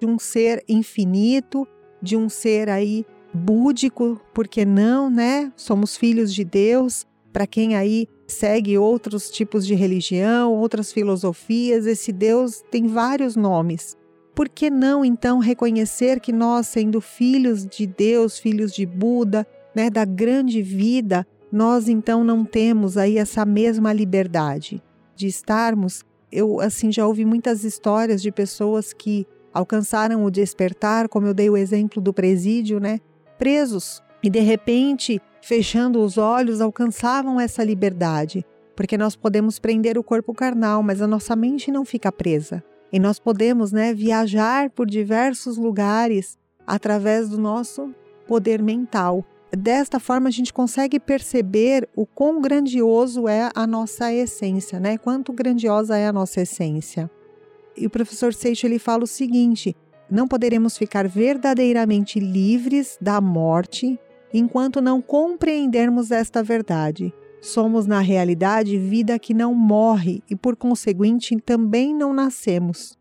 de 0.00 0.06
um 0.06 0.18
ser 0.18 0.64
infinito, 0.66 1.68
de 2.00 2.16
um 2.16 2.30
ser 2.30 2.70
aí 2.70 3.04
búdico, 3.34 4.18
porque 4.32 4.64
não, 4.64 5.10
né? 5.10 5.52
Somos 5.56 5.94
filhos 5.94 6.32
de 6.32 6.42
Deus, 6.42 7.06
para 7.30 7.46
quem 7.46 7.76
aí 7.76 8.08
segue 8.26 8.78
outros 8.78 9.28
tipos 9.28 9.66
de 9.66 9.74
religião, 9.74 10.54
outras 10.54 10.90
filosofias, 10.90 11.84
esse 11.84 12.12
Deus 12.12 12.62
tem 12.70 12.86
vários 12.86 13.36
nomes. 13.36 13.94
Por 14.34 14.48
que 14.48 14.70
não 14.70 15.04
então 15.04 15.38
reconhecer 15.38 16.18
que 16.18 16.32
nós, 16.32 16.66
sendo 16.68 16.98
filhos 16.98 17.66
de 17.66 17.86
Deus, 17.86 18.38
filhos 18.38 18.72
de 18.72 18.86
Buda, 18.86 19.46
né, 19.74 19.90
da 19.90 20.06
grande 20.06 20.62
vida, 20.62 21.26
nós 21.50 21.88
então 21.88 22.22
não 22.22 22.44
temos 22.44 22.96
aí 22.96 23.18
essa 23.18 23.44
mesma 23.44 23.92
liberdade 23.92 24.82
de 25.14 25.26
estarmos. 25.26 26.04
Eu 26.30 26.60
assim 26.60 26.92
já 26.92 27.06
ouvi 27.06 27.24
muitas 27.24 27.64
histórias 27.64 28.20
de 28.20 28.30
pessoas 28.30 28.92
que 28.92 29.26
alcançaram 29.52 30.24
o 30.24 30.30
despertar, 30.30 31.08
como 31.08 31.26
eu 31.26 31.34
dei 31.34 31.48
o 31.48 31.56
exemplo 31.56 32.02
do 32.02 32.12
presídio, 32.12 32.78
né? 32.78 33.00
Presos 33.38 34.02
e 34.22 34.28
de 34.28 34.40
repente, 34.40 35.20
fechando 35.40 36.00
os 36.00 36.18
olhos, 36.18 36.60
alcançavam 36.60 37.40
essa 37.40 37.62
liberdade, 37.62 38.44
porque 38.74 38.98
nós 38.98 39.14
podemos 39.14 39.58
prender 39.58 39.96
o 39.96 40.02
corpo 40.02 40.34
carnal, 40.34 40.82
mas 40.82 41.00
a 41.00 41.06
nossa 41.06 41.36
mente 41.36 41.70
não 41.70 41.84
fica 41.84 42.10
presa. 42.10 42.62
E 42.92 42.98
nós 42.98 43.18
podemos, 43.18 43.70
né, 43.70 43.92
viajar 43.92 44.70
por 44.70 44.86
diversos 44.86 45.56
lugares 45.56 46.38
através 46.66 47.28
do 47.28 47.38
nosso 47.38 47.94
poder 48.26 48.62
mental. 48.62 49.24
Desta 49.56 49.98
forma, 49.98 50.28
a 50.28 50.32
gente 50.32 50.52
consegue 50.52 51.00
perceber 51.00 51.88
o 51.96 52.04
quão 52.04 52.40
grandioso 52.40 53.26
é 53.26 53.50
a 53.54 53.66
nossa 53.66 54.12
essência, 54.12 54.78
né? 54.78 54.98
Quanto 54.98 55.32
grandiosa 55.32 55.96
é 55.96 56.06
a 56.06 56.12
nossa 56.12 56.42
essência. 56.42 57.10
E 57.76 57.86
o 57.86 57.90
professor 57.90 58.34
Seixo 58.34 58.66
ele 58.66 58.78
fala 58.78 59.04
o 59.04 59.06
seguinte: 59.06 59.74
não 60.10 60.28
poderemos 60.28 60.76
ficar 60.76 61.08
verdadeiramente 61.08 62.20
livres 62.20 62.98
da 63.00 63.20
morte 63.20 63.98
enquanto 64.32 64.82
não 64.82 65.00
compreendermos 65.00 66.10
esta 66.10 66.42
verdade. 66.42 67.12
Somos, 67.40 67.86
na 67.86 68.00
realidade, 68.00 68.76
vida 68.76 69.18
que 69.18 69.32
não 69.32 69.54
morre 69.54 70.22
e, 70.28 70.34
por 70.34 70.56
conseguinte, 70.56 71.36
também 71.40 71.94
não 71.94 72.12
nascemos. 72.12 72.97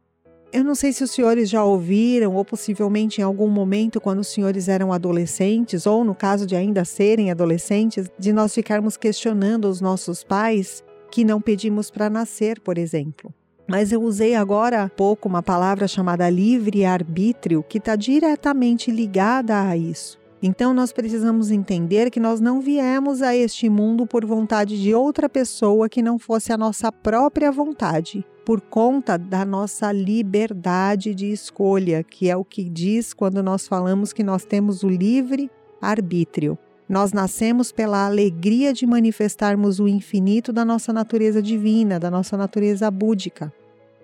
Eu 0.52 0.64
não 0.64 0.76
sei 0.76 0.94
se 0.94 1.04
os 1.04 1.12
senhores 1.12 1.50
já 1.50 1.64
ouviram, 1.64 2.34
ou 2.34 2.46
possivelmente 2.46 3.20
em 3.20 3.24
algum 3.24 3.50
momento, 3.50 4.00
quando 4.00 4.20
os 4.20 4.28
senhores 4.28 4.70
eram 4.70 4.94
adolescentes, 4.94 5.86
ou 5.86 6.06
no 6.06 6.16
caso 6.16 6.46
de 6.46 6.56
ainda 6.56 6.86
serem 6.86 7.30
adolescentes, 7.30 8.10
de 8.18 8.32
nós 8.32 8.54
ficarmos 8.54 8.96
questionando 8.96 9.66
os 9.66 9.82
nossos 9.82 10.24
pais 10.24 10.84
que 11.12 11.26
não 11.26 11.42
pedimos 11.42 11.92
para 11.92 12.10
nascer, 12.10 12.62
por 12.62 12.78
exemplo. 12.78 13.34
Mas 13.68 13.92
eu 13.92 14.02
usei 14.02 14.36
agora 14.36 14.84
há 14.84 14.90
pouco 14.90 15.28
uma 15.28 15.44
palavra 15.44 15.86
chamada 15.86 16.30
livre-arbítrio, 16.30 17.62
que 17.68 17.78
está 17.78 17.98
diretamente 17.98 18.90
ligada 18.90 19.62
a 19.62 19.76
isso. 19.76 20.18
Então 20.42 20.74
nós 20.74 20.92
precisamos 20.92 21.50
entender 21.50 22.12
que 22.12 22.20
nós 22.20 22.40
não 22.40 22.62
viemos 22.62 23.22
a 23.22 23.36
este 23.36 23.70
mundo 23.70 24.06
por 24.06 24.24
vontade 24.24 24.80
de 24.82 24.94
outra 24.94 25.28
pessoa 25.28 25.90
que 25.90 26.02
não 26.02 26.20
fosse 26.20 26.54
a 26.54 26.58
nossa 26.58 26.92
própria 26.92 27.52
vontade 27.52 28.26
por 28.48 28.62
conta 28.62 29.18
da 29.18 29.44
nossa 29.44 29.92
liberdade 29.92 31.14
de 31.14 31.30
escolha, 31.34 32.02
que 32.02 32.30
é 32.30 32.38
o 32.38 32.46
que 32.46 32.64
diz 32.64 33.14
quando 33.14 33.44
nós 33.44 33.68
falamos 33.68 34.14
que 34.14 34.24
nós 34.24 34.46
temos 34.46 34.84
o 34.84 34.88
livre 34.88 35.52
arbítrio. 35.82 36.58
Nós 36.88 37.12
nascemos 37.12 37.74
pela 37.74 38.06
alegria 38.06 38.72
de 38.72 38.86
manifestarmos 38.86 39.82
o 39.82 39.88
infinito 39.90 40.54
da 40.54 40.64
nossa 40.64 40.94
natureza 40.94 41.42
divina, 41.42 42.00
da 42.00 42.10
nossa 42.10 42.38
natureza 42.38 42.90
búdica. 42.90 43.52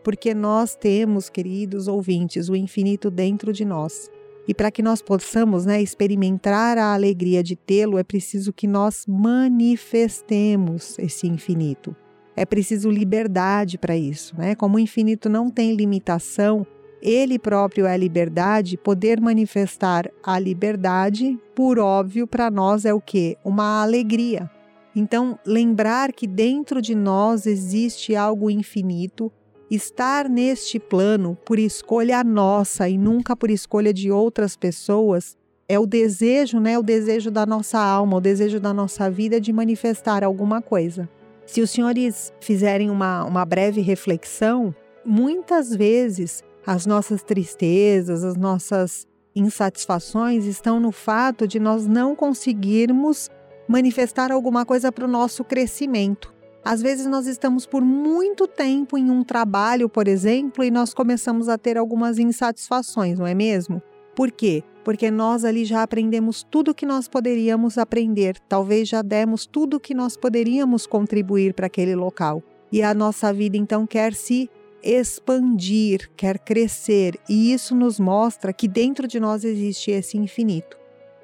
Porque 0.03 0.33
nós 0.33 0.75
temos, 0.75 1.29
queridos 1.29 1.87
ouvintes, 1.87 2.49
o 2.49 2.55
infinito 2.57 3.09
dentro 3.09 3.53
de 3.53 3.63
nós. 3.63 4.11
E 4.47 4.53
para 4.53 4.71
que 4.71 4.83
nós 4.83 5.01
possamos 5.01 5.65
né, 5.65 5.81
experimentar 5.81 6.77
a 6.77 6.93
alegria 6.93 7.41
de 7.41 7.55
tê-lo, 7.55 7.97
é 7.97 8.03
preciso 8.03 8.51
que 8.51 8.67
nós 8.67 9.05
manifestemos 9.07 10.97
esse 10.99 11.27
infinito. 11.27 11.95
É 12.35 12.45
preciso 12.45 12.89
liberdade 12.89 13.77
para 13.77 13.95
isso, 13.95 14.35
né? 14.37 14.55
Como 14.55 14.75
o 14.77 14.79
infinito 14.79 15.29
não 15.29 15.49
tem 15.49 15.75
limitação, 15.75 16.65
ele 17.01 17.37
próprio 17.37 17.85
é 17.85 17.97
liberdade, 17.97 18.77
poder 18.77 19.19
manifestar 19.19 20.09
a 20.23 20.39
liberdade, 20.39 21.37
por 21.53 21.77
óbvio, 21.77 22.25
para 22.25 22.49
nós 22.49 22.85
é 22.85 22.93
o 22.93 23.01
que? 23.01 23.37
Uma 23.43 23.83
alegria. 23.83 24.49
Então, 24.95 25.37
lembrar 25.45 26.13
que 26.13 26.25
dentro 26.25 26.81
de 26.81 26.95
nós 26.95 27.45
existe 27.45 28.15
algo 28.15 28.49
infinito, 28.49 29.31
estar 29.69 30.29
neste 30.29 30.79
plano 30.79 31.37
por 31.45 31.57
escolha 31.57 32.23
nossa 32.23 32.87
e 32.87 32.97
nunca 32.97 33.35
por 33.35 33.49
escolha 33.49 33.93
de 33.93 34.11
outras 34.11 34.55
pessoas, 34.55 35.37
é 35.67 35.79
o 35.79 35.85
desejo, 35.85 36.59
né? 36.59 36.77
O 36.77 36.83
desejo 36.83 37.31
da 37.31 37.45
nossa 37.45 37.79
alma, 37.79 38.17
o 38.17 38.21
desejo 38.21 38.59
da 38.59 38.73
nossa 38.73 39.09
vida 39.09 39.39
de 39.39 39.51
manifestar 39.51 40.23
alguma 40.23 40.61
coisa. 40.61 41.09
Se 41.45 41.61
os 41.61 41.71
senhores 41.71 42.33
fizerem 42.39 42.89
uma, 42.89 43.23
uma 43.23 43.45
breve 43.45 43.81
reflexão, 43.81 44.73
muitas 45.05 45.75
vezes 45.75 46.43
as 46.65 46.85
nossas 46.85 47.23
tristezas, 47.23 48.23
as 48.23 48.35
nossas 48.35 49.07
insatisfações 49.35 50.45
estão 50.45 50.79
no 50.79 50.91
fato 50.91 51.47
de 51.47 51.59
nós 51.59 51.87
não 51.87 52.15
conseguirmos 52.15 53.29
manifestar 53.67 54.31
alguma 54.31 54.65
coisa 54.65 54.91
para 54.91 55.05
o 55.05 55.07
nosso 55.07 55.43
crescimento. 55.43 56.32
Às 56.63 56.81
vezes 56.81 57.05
nós 57.05 57.27
estamos 57.27 57.65
por 57.65 57.81
muito 57.81 58.47
tempo 58.47 58.97
em 58.97 59.11
um 59.11 59.23
trabalho, 59.23 59.89
por 59.89 60.07
exemplo, 60.07 60.63
e 60.63 60.71
nós 60.71 60.93
começamos 60.93 61.49
a 61.49 61.57
ter 61.57 61.77
algumas 61.77 62.17
insatisfações, 62.19 63.19
não 63.19 63.27
é 63.27 63.33
mesmo? 63.33 63.81
Por 64.15 64.31
quê? 64.31 64.63
porque 64.83 65.09
nós 65.09 65.45
ali 65.45 65.63
já 65.65 65.81
aprendemos 65.81 66.43
tudo 66.43 66.71
o 66.71 66.75
que 66.75 66.85
nós 66.85 67.07
poderíamos 67.07 67.77
aprender, 67.77 68.37
talvez 68.49 68.89
já 68.89 69.01
demos 69.01 69.45
tudo 69.45 69.77
o 69.77 69.79
que 69.79 69.93
nós 69.93 70.17
poderíamos 70.17 70.85
contribuir 70.85 71.53
para 71.53 71.67
aquele 71.67 71.95
local. 71.95 72.43
E 72.71 72.83
a 72.83 72.93
nossa 72.93 73.31
vida 73.31 73.55
então 73.55 73.87
quer 73.87 74.13
se 74.13 74.49
expandir, 74.83 76.09
quer 76.17 76.37
crescer, 76.37 77.17
e 77.29 77.53
isso 77.53 77.73
nos 77.73 77.99
mostra 77.99 78.51
que 78.51 78.67
dentro 78.67 79.07
de 79.07 79.19
nós 79.19 79.45
existe 79.45 79.91
esse 79.91 80.17
infinito. 80.17 80.77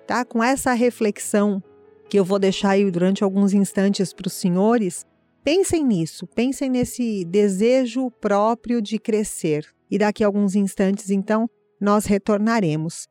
Tá? 0.08 0.24
Com 0.24 0.42
essa 0.42 0.74
reflexão 0.74 1.62
que 2.10 2.18
eu 2.18 2.24
vou 2.24 2.40
deixar 2.40 2.72
aí 2.72 2.90
durante 2.90 3.24
alguns 3.24 3.54
instantes 3.54 4.14
para 4.14 4.28
os 4.28 4.34
senhores, 4.34 5.06
pensem 5.44 5.84
nisso, 5.84 6.28
pensem 6.28 6.70
nesse 6.70 7.24
desejo 7.26 8.10
próprio 8.12 8.82
de 8.82 8.98
crescer. 8.98 9.66
E 9.90 9.98
daqui 9.98 10.24
a 10.24 10.28
alguns 10.28 10.56
instantes, 10.56 11.10
então, 11.10 11.50
nós 11.82 12.06
retornaremos. 12.06 13.08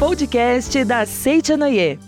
podcast 0.00 0.82
da 0.86 1.04
Seitianoye. 1.04 1.98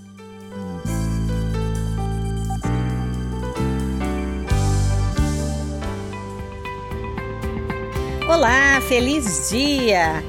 Olá, 8.26 8.80
feliz 8.88 9.50
dia! 9.50 10.24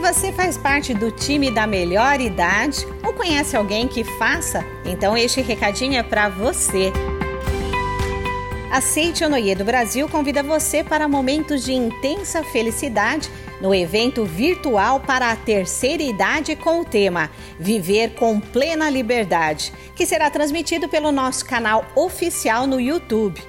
Você 0.00 0.32
faz 0.32 0.56
parte 0.56 0.94
do 0.94 1.10
time 1.10 1.50
da 1.50 1.66
melhor 1.66 2.20
idade 2.20 2.86
ou 3.04 3.12
conhece 3.12 3.54
alguém 3.54 3.86
que 3.86 4.02
faça, 4.02 4.64
então 4.84 5.16
este 5.16 5.42
recadinho 5.42 5.98
é 5.98 6.02
para 6.02 6.28
você. 6.28 6.90
A 8.72 8.80
Seitianoye 8.80 9.54
do 9.54 9.64
Brasil 9.64 10.08
convida 10.08 10.42
você 10.42 10.82
para 10.82 11.06
momentos 11.06 11.62
de 11.64 11.74
intensa 11.74 12.42
felicidade 12.42 13.30
no 13.60 13.74
evento 13.74 14.24
virtual 14.24 15.00
para 15.00 15.30
a 15.30 15.36
terceira 15.36 16.02
idade 16.02 16.56
com 16.56 16.80
o 16.80 16.84
tema 16.84 17.30
Viver 17.58 18.14
com 18.14 18.40
Plena 18.40 18.88
Liberdade, 18.88 19.70
que 19.94 20.06
será 20.06 20.30
transmitido 20.30 20.88
pelo 20.88 21.12
nosso 21.12 21.44
canal 21.44 21.84
oficial 21.94 22.66
no 22.66 22.80
YouTube. 22.80 23.40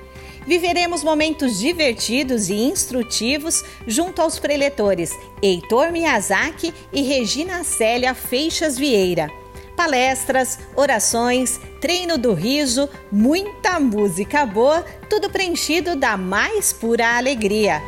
Viveremos 0.45 1.03
momentos 1.03 1.59
divertidos 1.59 2.49
e 2.49 2.55
instrutivos 2.55 3.63
junto 3.85 4.21
aos 4.21 4.39
preletores 4.39 5.17
Heitor 5.41 5.91
Miyazaki 5.91 6.73
e 6.91 7.03
Regina 7.03 7.63
Célia 7.63 8.15
Feixas 8.15 8.77
Vieira. 8.77 9.29
Palestras, 9.77 10.59
orações, 10.75 11.59
treino 11.79 12.17
do 12.17 12.33
riso, 12.33 12.89
muita 13.11 13.79
música 13.79 14.45
boa, 14.45 14.83
tudo 15.09 15.29
preenchido 15.29 15.95
da 15.95 16.17
mais 16.17 16.73
pura 16.73 17.17
alegria. 17.17 17.81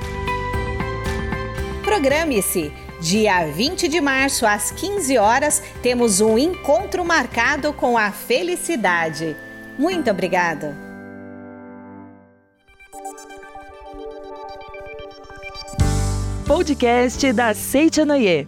Programe-se! 1.83 2.71
Dia 3.01 3.45
20 3.45 3.89
de 3.89 3.99
março, 3.99 4.45
às 4.45 4.71
15 4.71 5.17
horas, 5.17 5.61
temos 5.81 6.21
um 6.21 6.37
encontro 6.37 7.03
marcado 7.03 7.73
com 7.73 7.97
a 7.97 8.11
felicidade. 8.11 9.35
Muito 9.77 10.09
obrigada! 10.09 10.92
Podcast 16.53 17.33
da 17.33 17.51
Seitianoye. 17.51 18.47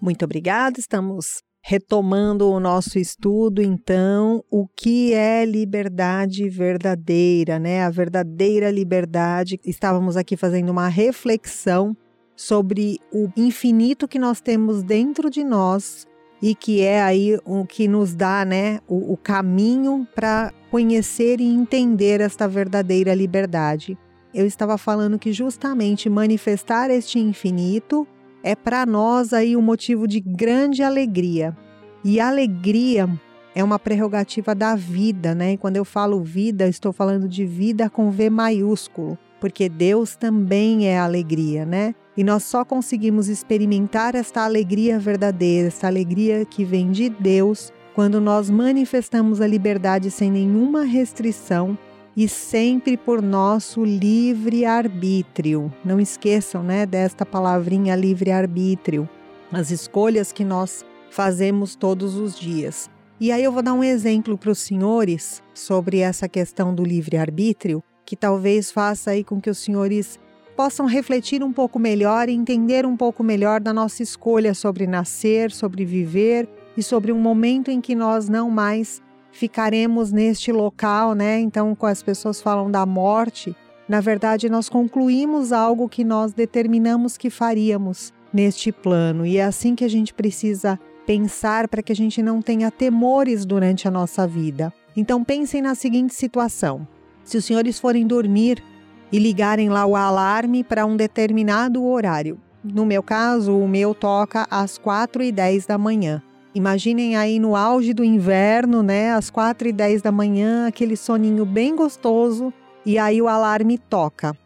Muito 0.00 0.24
obrigada. 0.24 0.78
Estamos 0.78 1.42
retomando 1.64 2.48
o 2.48 2.60
nosso 2.60 2.96
estudo, 2.96 3.60
então, 3.60 4.44
o 4.48 4.68
que 4.68 5.12
é 5.12 5.44
liberdade 5.44 6.48
verdadeira, 6.48 7.58
né? 7.58 7.82
A 7.82 7.90
verdadeira 7.90 8.70
liberdade. 8.70 9.58
Estávamos 9.64 10.16
aqui 10.16 10.36
fazendo 10.36 10.70
uma 10.70 10.86
reflexão 10.86 11.96
sobre 12.36 13.00
o 13.12 13.28
infinito 13.36 14.06
que 14.06 14.20
nós 14.20 14.40
temos 14.40 14.84
dentro 14.84 15.28
de 15.28 15.42
nós 15.42 16.06
e 16.44 16.54
que 16.54 16.82
é 16.82 17.02
aí 17.02 17.38
o 17.42 17.64
que 17.64 17.88
nos 17.88 18.14
dá, 18.14 18.44
né, 18.44 18.78
o, 18.86 19.14
o 19.14 19.16
caminho 19.16 20.06
para 20.14 20.52
conhecer 20.70 21.40
e 21.40 21.44
entender 21.44 22.20
esta 22.20 22.46
verdadeira 22.46 23.14
liberdade. 23.14 23.96
Eu 24.34 24.44
estava 24.44 24.76
falando 24.76 25.18
que 25.18 25.32
justamente 25.32 26.10
manifestar 26.10 26.90
este 26.90 27.18
infinito 27.18 28.06
é 28.42 28.54
para 28.54 28.84
nós 28.84 29.32
aí 29.32 29.56
um 29.56 29.62
motivo 29.62 30.06
de 30.06 30.20
grande 30.20 30.82
alegria. 30.82 31.56
E 32.04 32.20
alegria 32.20 33.08
é 33.54 33.64
uma 33.64 33.78
prerrogativa 33.78 34.54
da 34.54 34.76
vida, 34.76 35.34
né? 35.34 35.52
E 35.52 35.56
quando 35.56 35.78
eu 35.78 35.84
falo 35.86 36.22
vida, 36.22 36.68
estou 36.68 36.92
falando 36.92 37.26
de 37.26 37.46
vida 37.46 37.88
com 37.88 38.10
V 38.10 38.28
maiúsculo, 38.28 39.16
porque 39.44 39.68
Deus 39.68 40.16
também 40.16 40.88
é 40.88 40.98
alegria, 40.98 41.66
né? 41.66 41.94
E 42.16 42.24
nós 42.24 42.44
só 42.44 42.64
conseguimos 42.64 43.28
experimentar 43.28 44.14
esta 44.14 44.42
alegria 44.42 44.98
verdadeira, 44.98 45.68
esta 45.68 45.86
alegria 45.86 46.46
que 46.46 46.64
vem 46.64 46.90
de 46.90 47.10
Deus, 47.10 47.70
quando 47.94 48.22
nós 48.22 48.48
manifestamos 48.48 49.42
a 49.42 49.46
liberdade 49.46 50.10
sem 50.10 50.30
nenhuma 50.30 50.84
restrição 50.84 51.76
e 52.16 52.26
sempre 52.26 52.96
por 52.96 53.20
nosso 53.20 53.84
livre 53.84 54.64
arbítrio. 54.64 55.70
Não 55.84 56.00
esqueçam, 56.00 56.62
né, 56.62 56.86
desta 56.86 57.26
palavrinha 57.26 57.94
livre 57.94 58.30
arbítrio. 58.30 59.06
As 59.52 59.70
escolhas 59.70 60.32
que 60.32 60.42
nós 60.42 60.86
fazemos 61.10 61.76
todos 61.76 62.16
os 62.16 62.34
dias. 62.34 62.88
E 63.20 63.30
aí 63.30 63.44
eu 63.44 63.52
vou 63.52 63.62
dar 63.62 63.74
um 63.74 63.84
exemplo 63.84 64.38
para 64.38 64.52
os 64.52 64.60
senhores 64.60 65.42
sobre 65.52 65.98
essa 65.98 66.26
questão 66.30 66.74
do 66.74 66.82
livre 66.82 67.18
arbítrio, 67.18 67.84
que 68.04 68.16
talvez 68.16 68.70
faça 68.70 69.12
aí 69.12 69.24
com 69.24 69.40
que 69.40 69.50
os 69.50 69.58
senhores 69.58 70.18
possam 70.56 70.86
refletir 70.86 71.42
um 71.42 71.52
pouco 71.52 71.78
melhor 71.78 72.28
e 72.28 72.32
entender 72.32 72.86
um 72.86 72.96
pouco 72.96 73.22
melhor 73.22 73.60
da 73.60 73.72
nossa 73.72 74.02
escolha 74.02 74.54
sobre 74.54 74.86
nascer, 74.86 75.50
sobre 75.50 75.84
viver 75.84 76.48
e 76.76 76.82
sobre 76.82 77.12
um 77.12 77.18
momento 77.18 77.70
em 77.70 77.80
que 77.80 77.94
nós 77.94 78.28
não 78.28 78.50
mais 78.50 79.02
ficaremos 79.32 80.12
neste 80.12 80.52
local, 80.52 81.14
né? 81.14 81.40
Então, 81.40 81.74
quando 81.74 81.92
as 81.92 82.02
pessoas 82.02 82.40
falam 82.40 82.70
da 82.70 82.86
morte, 82.86 83.54
na 83.88 84.00
verdade, 84.00 84.48
nós 84.48 84.68
concluímos 84.68 85.52
algo 85.52 85.88
que 85.88 86.04
nós 86.04 86.32
determinamos 86.32 87.16
que 87.16 87.28
faríamos 87.28 88.12
neste 88.32 88.72
plano. 88.72 89.26
E 89.26 89.36
é 89.36 89.44
assim 89.44 89.74
que 89.74 89.84
a 89.84 89.88
gente 89.88 90.14
precisa 90.14 90.78
pensar 91.04 91.68
para 91.68 91.82
que 91.82 91.92
a 91.92 91.96
gente 91.96 92.22
não 92.22 92.40
tenha 92.40 92.70
temores 92.70 93.44
durante 93.44 93.86
a 93.86 93.90
nossa 93.90 94.26
vida. 94.26 94.72
Então, 94.96 95.24
pensem 95.24 95.60
na 95.60 95.74
seguinte 95.74 96.14
situação: 96.14 96.86
se 97.24 97.36
os 97.36 97.44
senhores 97.44 97.78
forem 97.78 98.06
dormir 98.06 98.62
e 99.10 99.18
ligarem 99.18 99.68
lá 99.68 99.86
o 99.86 99.96
alarme 99.96 100.62
para 100.62 100.84
um 100.84 100.96
determinado 100.96 101.84
horário. 101.84 102.38
No 102.62 102.86
meu 102.86 103.02
caso, 103.02 103.56
o 103.56 103.68
meu 103.68 103.94
toca 103.94 104.46
às 104.50 104.78
4 104.78 105.22
e 105.22 105.30
10 105.30 105.66
da 105.66 105.76
manhã. 105.76 106.22
Imaginem 106.54 107.16
aí 107.16 107.38
no 107.38 107.56
auge 107.56 107.92
do 107.92 108.04
inverno, 108.04 108.82
né, 108.82 109.12
às 109.12 109.28
4 109.28 109.68
e 109.68 109.72
10 109.72 110.02
da 110.02 110.12
manhã, 110.12 110.68
aquele 110.68 110.96
soninho 110.96 111.44
bem 111.44 111.74
gostoso, 111.74 112.52
e 112.86 112.98
aí 112.98 113.20
o 113.20 113.28
alarme 113.28 113.76
toca. 113.76 114.36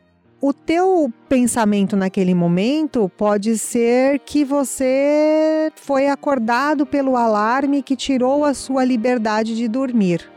O 0.41 0.53
teu 0.53 1.13
pensamento 1.29 1.97
naquele 1.97 2.33
momento 2.33 3.11
pode 3.17 3.59
ser 3.59 4.21
que 4.21 4.45
você 4.45 5.73
foi 5.75 6.09
acordado 6.09 6.87
pelo 6.87 7.17
alarme 7.17 7.83
que 7.83 7.97
tirou 7.97 8.45
a 8.45 8.55
sua 8.55 8.85
liberdade 8.85 9.57
de 9.57 9.67
dormir. 9.67 10.31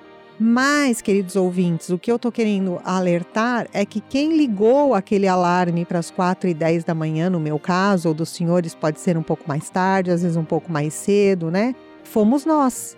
Mas, 0.44 1.04
queridos 1.04 1.36
ouvintes, 1.36 1.92
o 1.92 2.00
que 2.00 2.12
eu 2.12 2.16
estou 2.16 2.32
querendo 2.32 2.82
alertar 2.84 3.68
é 3.72 3.86
que 3.86 4.02
quem 4.02 4.36
ligou 4.36 4.96
aquele 4.96 5.28
alarme 5.28 5.86
para 5.86 6.00
as 6.00 6.10
4 6.10 6.50
e 6.50 6.54
10 6.56 6.84
da 6.84 6.96
manhã, 6.96 7.30
no 7.30 7.40
meu 7.40 7.60
caso, 7.60 8.10
ou 8.10 8.16
dos 8.16 8.30
senhores 8.30 8.74
pode 8.74 9.00
ser 9.00 9.16
um 9.20 9.22
pouco 9.22 9.44
mais 9.48 9.70
tarde, 9.70 10.10
às 10.10 10.24
vezes 10.24 10.36
um 10.36 10.44
pouco 10.44 10.72
mais 10.72 10.96
cedo, 10.96 11.52
né? 11.52 11.76
Fomos 12.04 12.44
nós. 12.44 12.98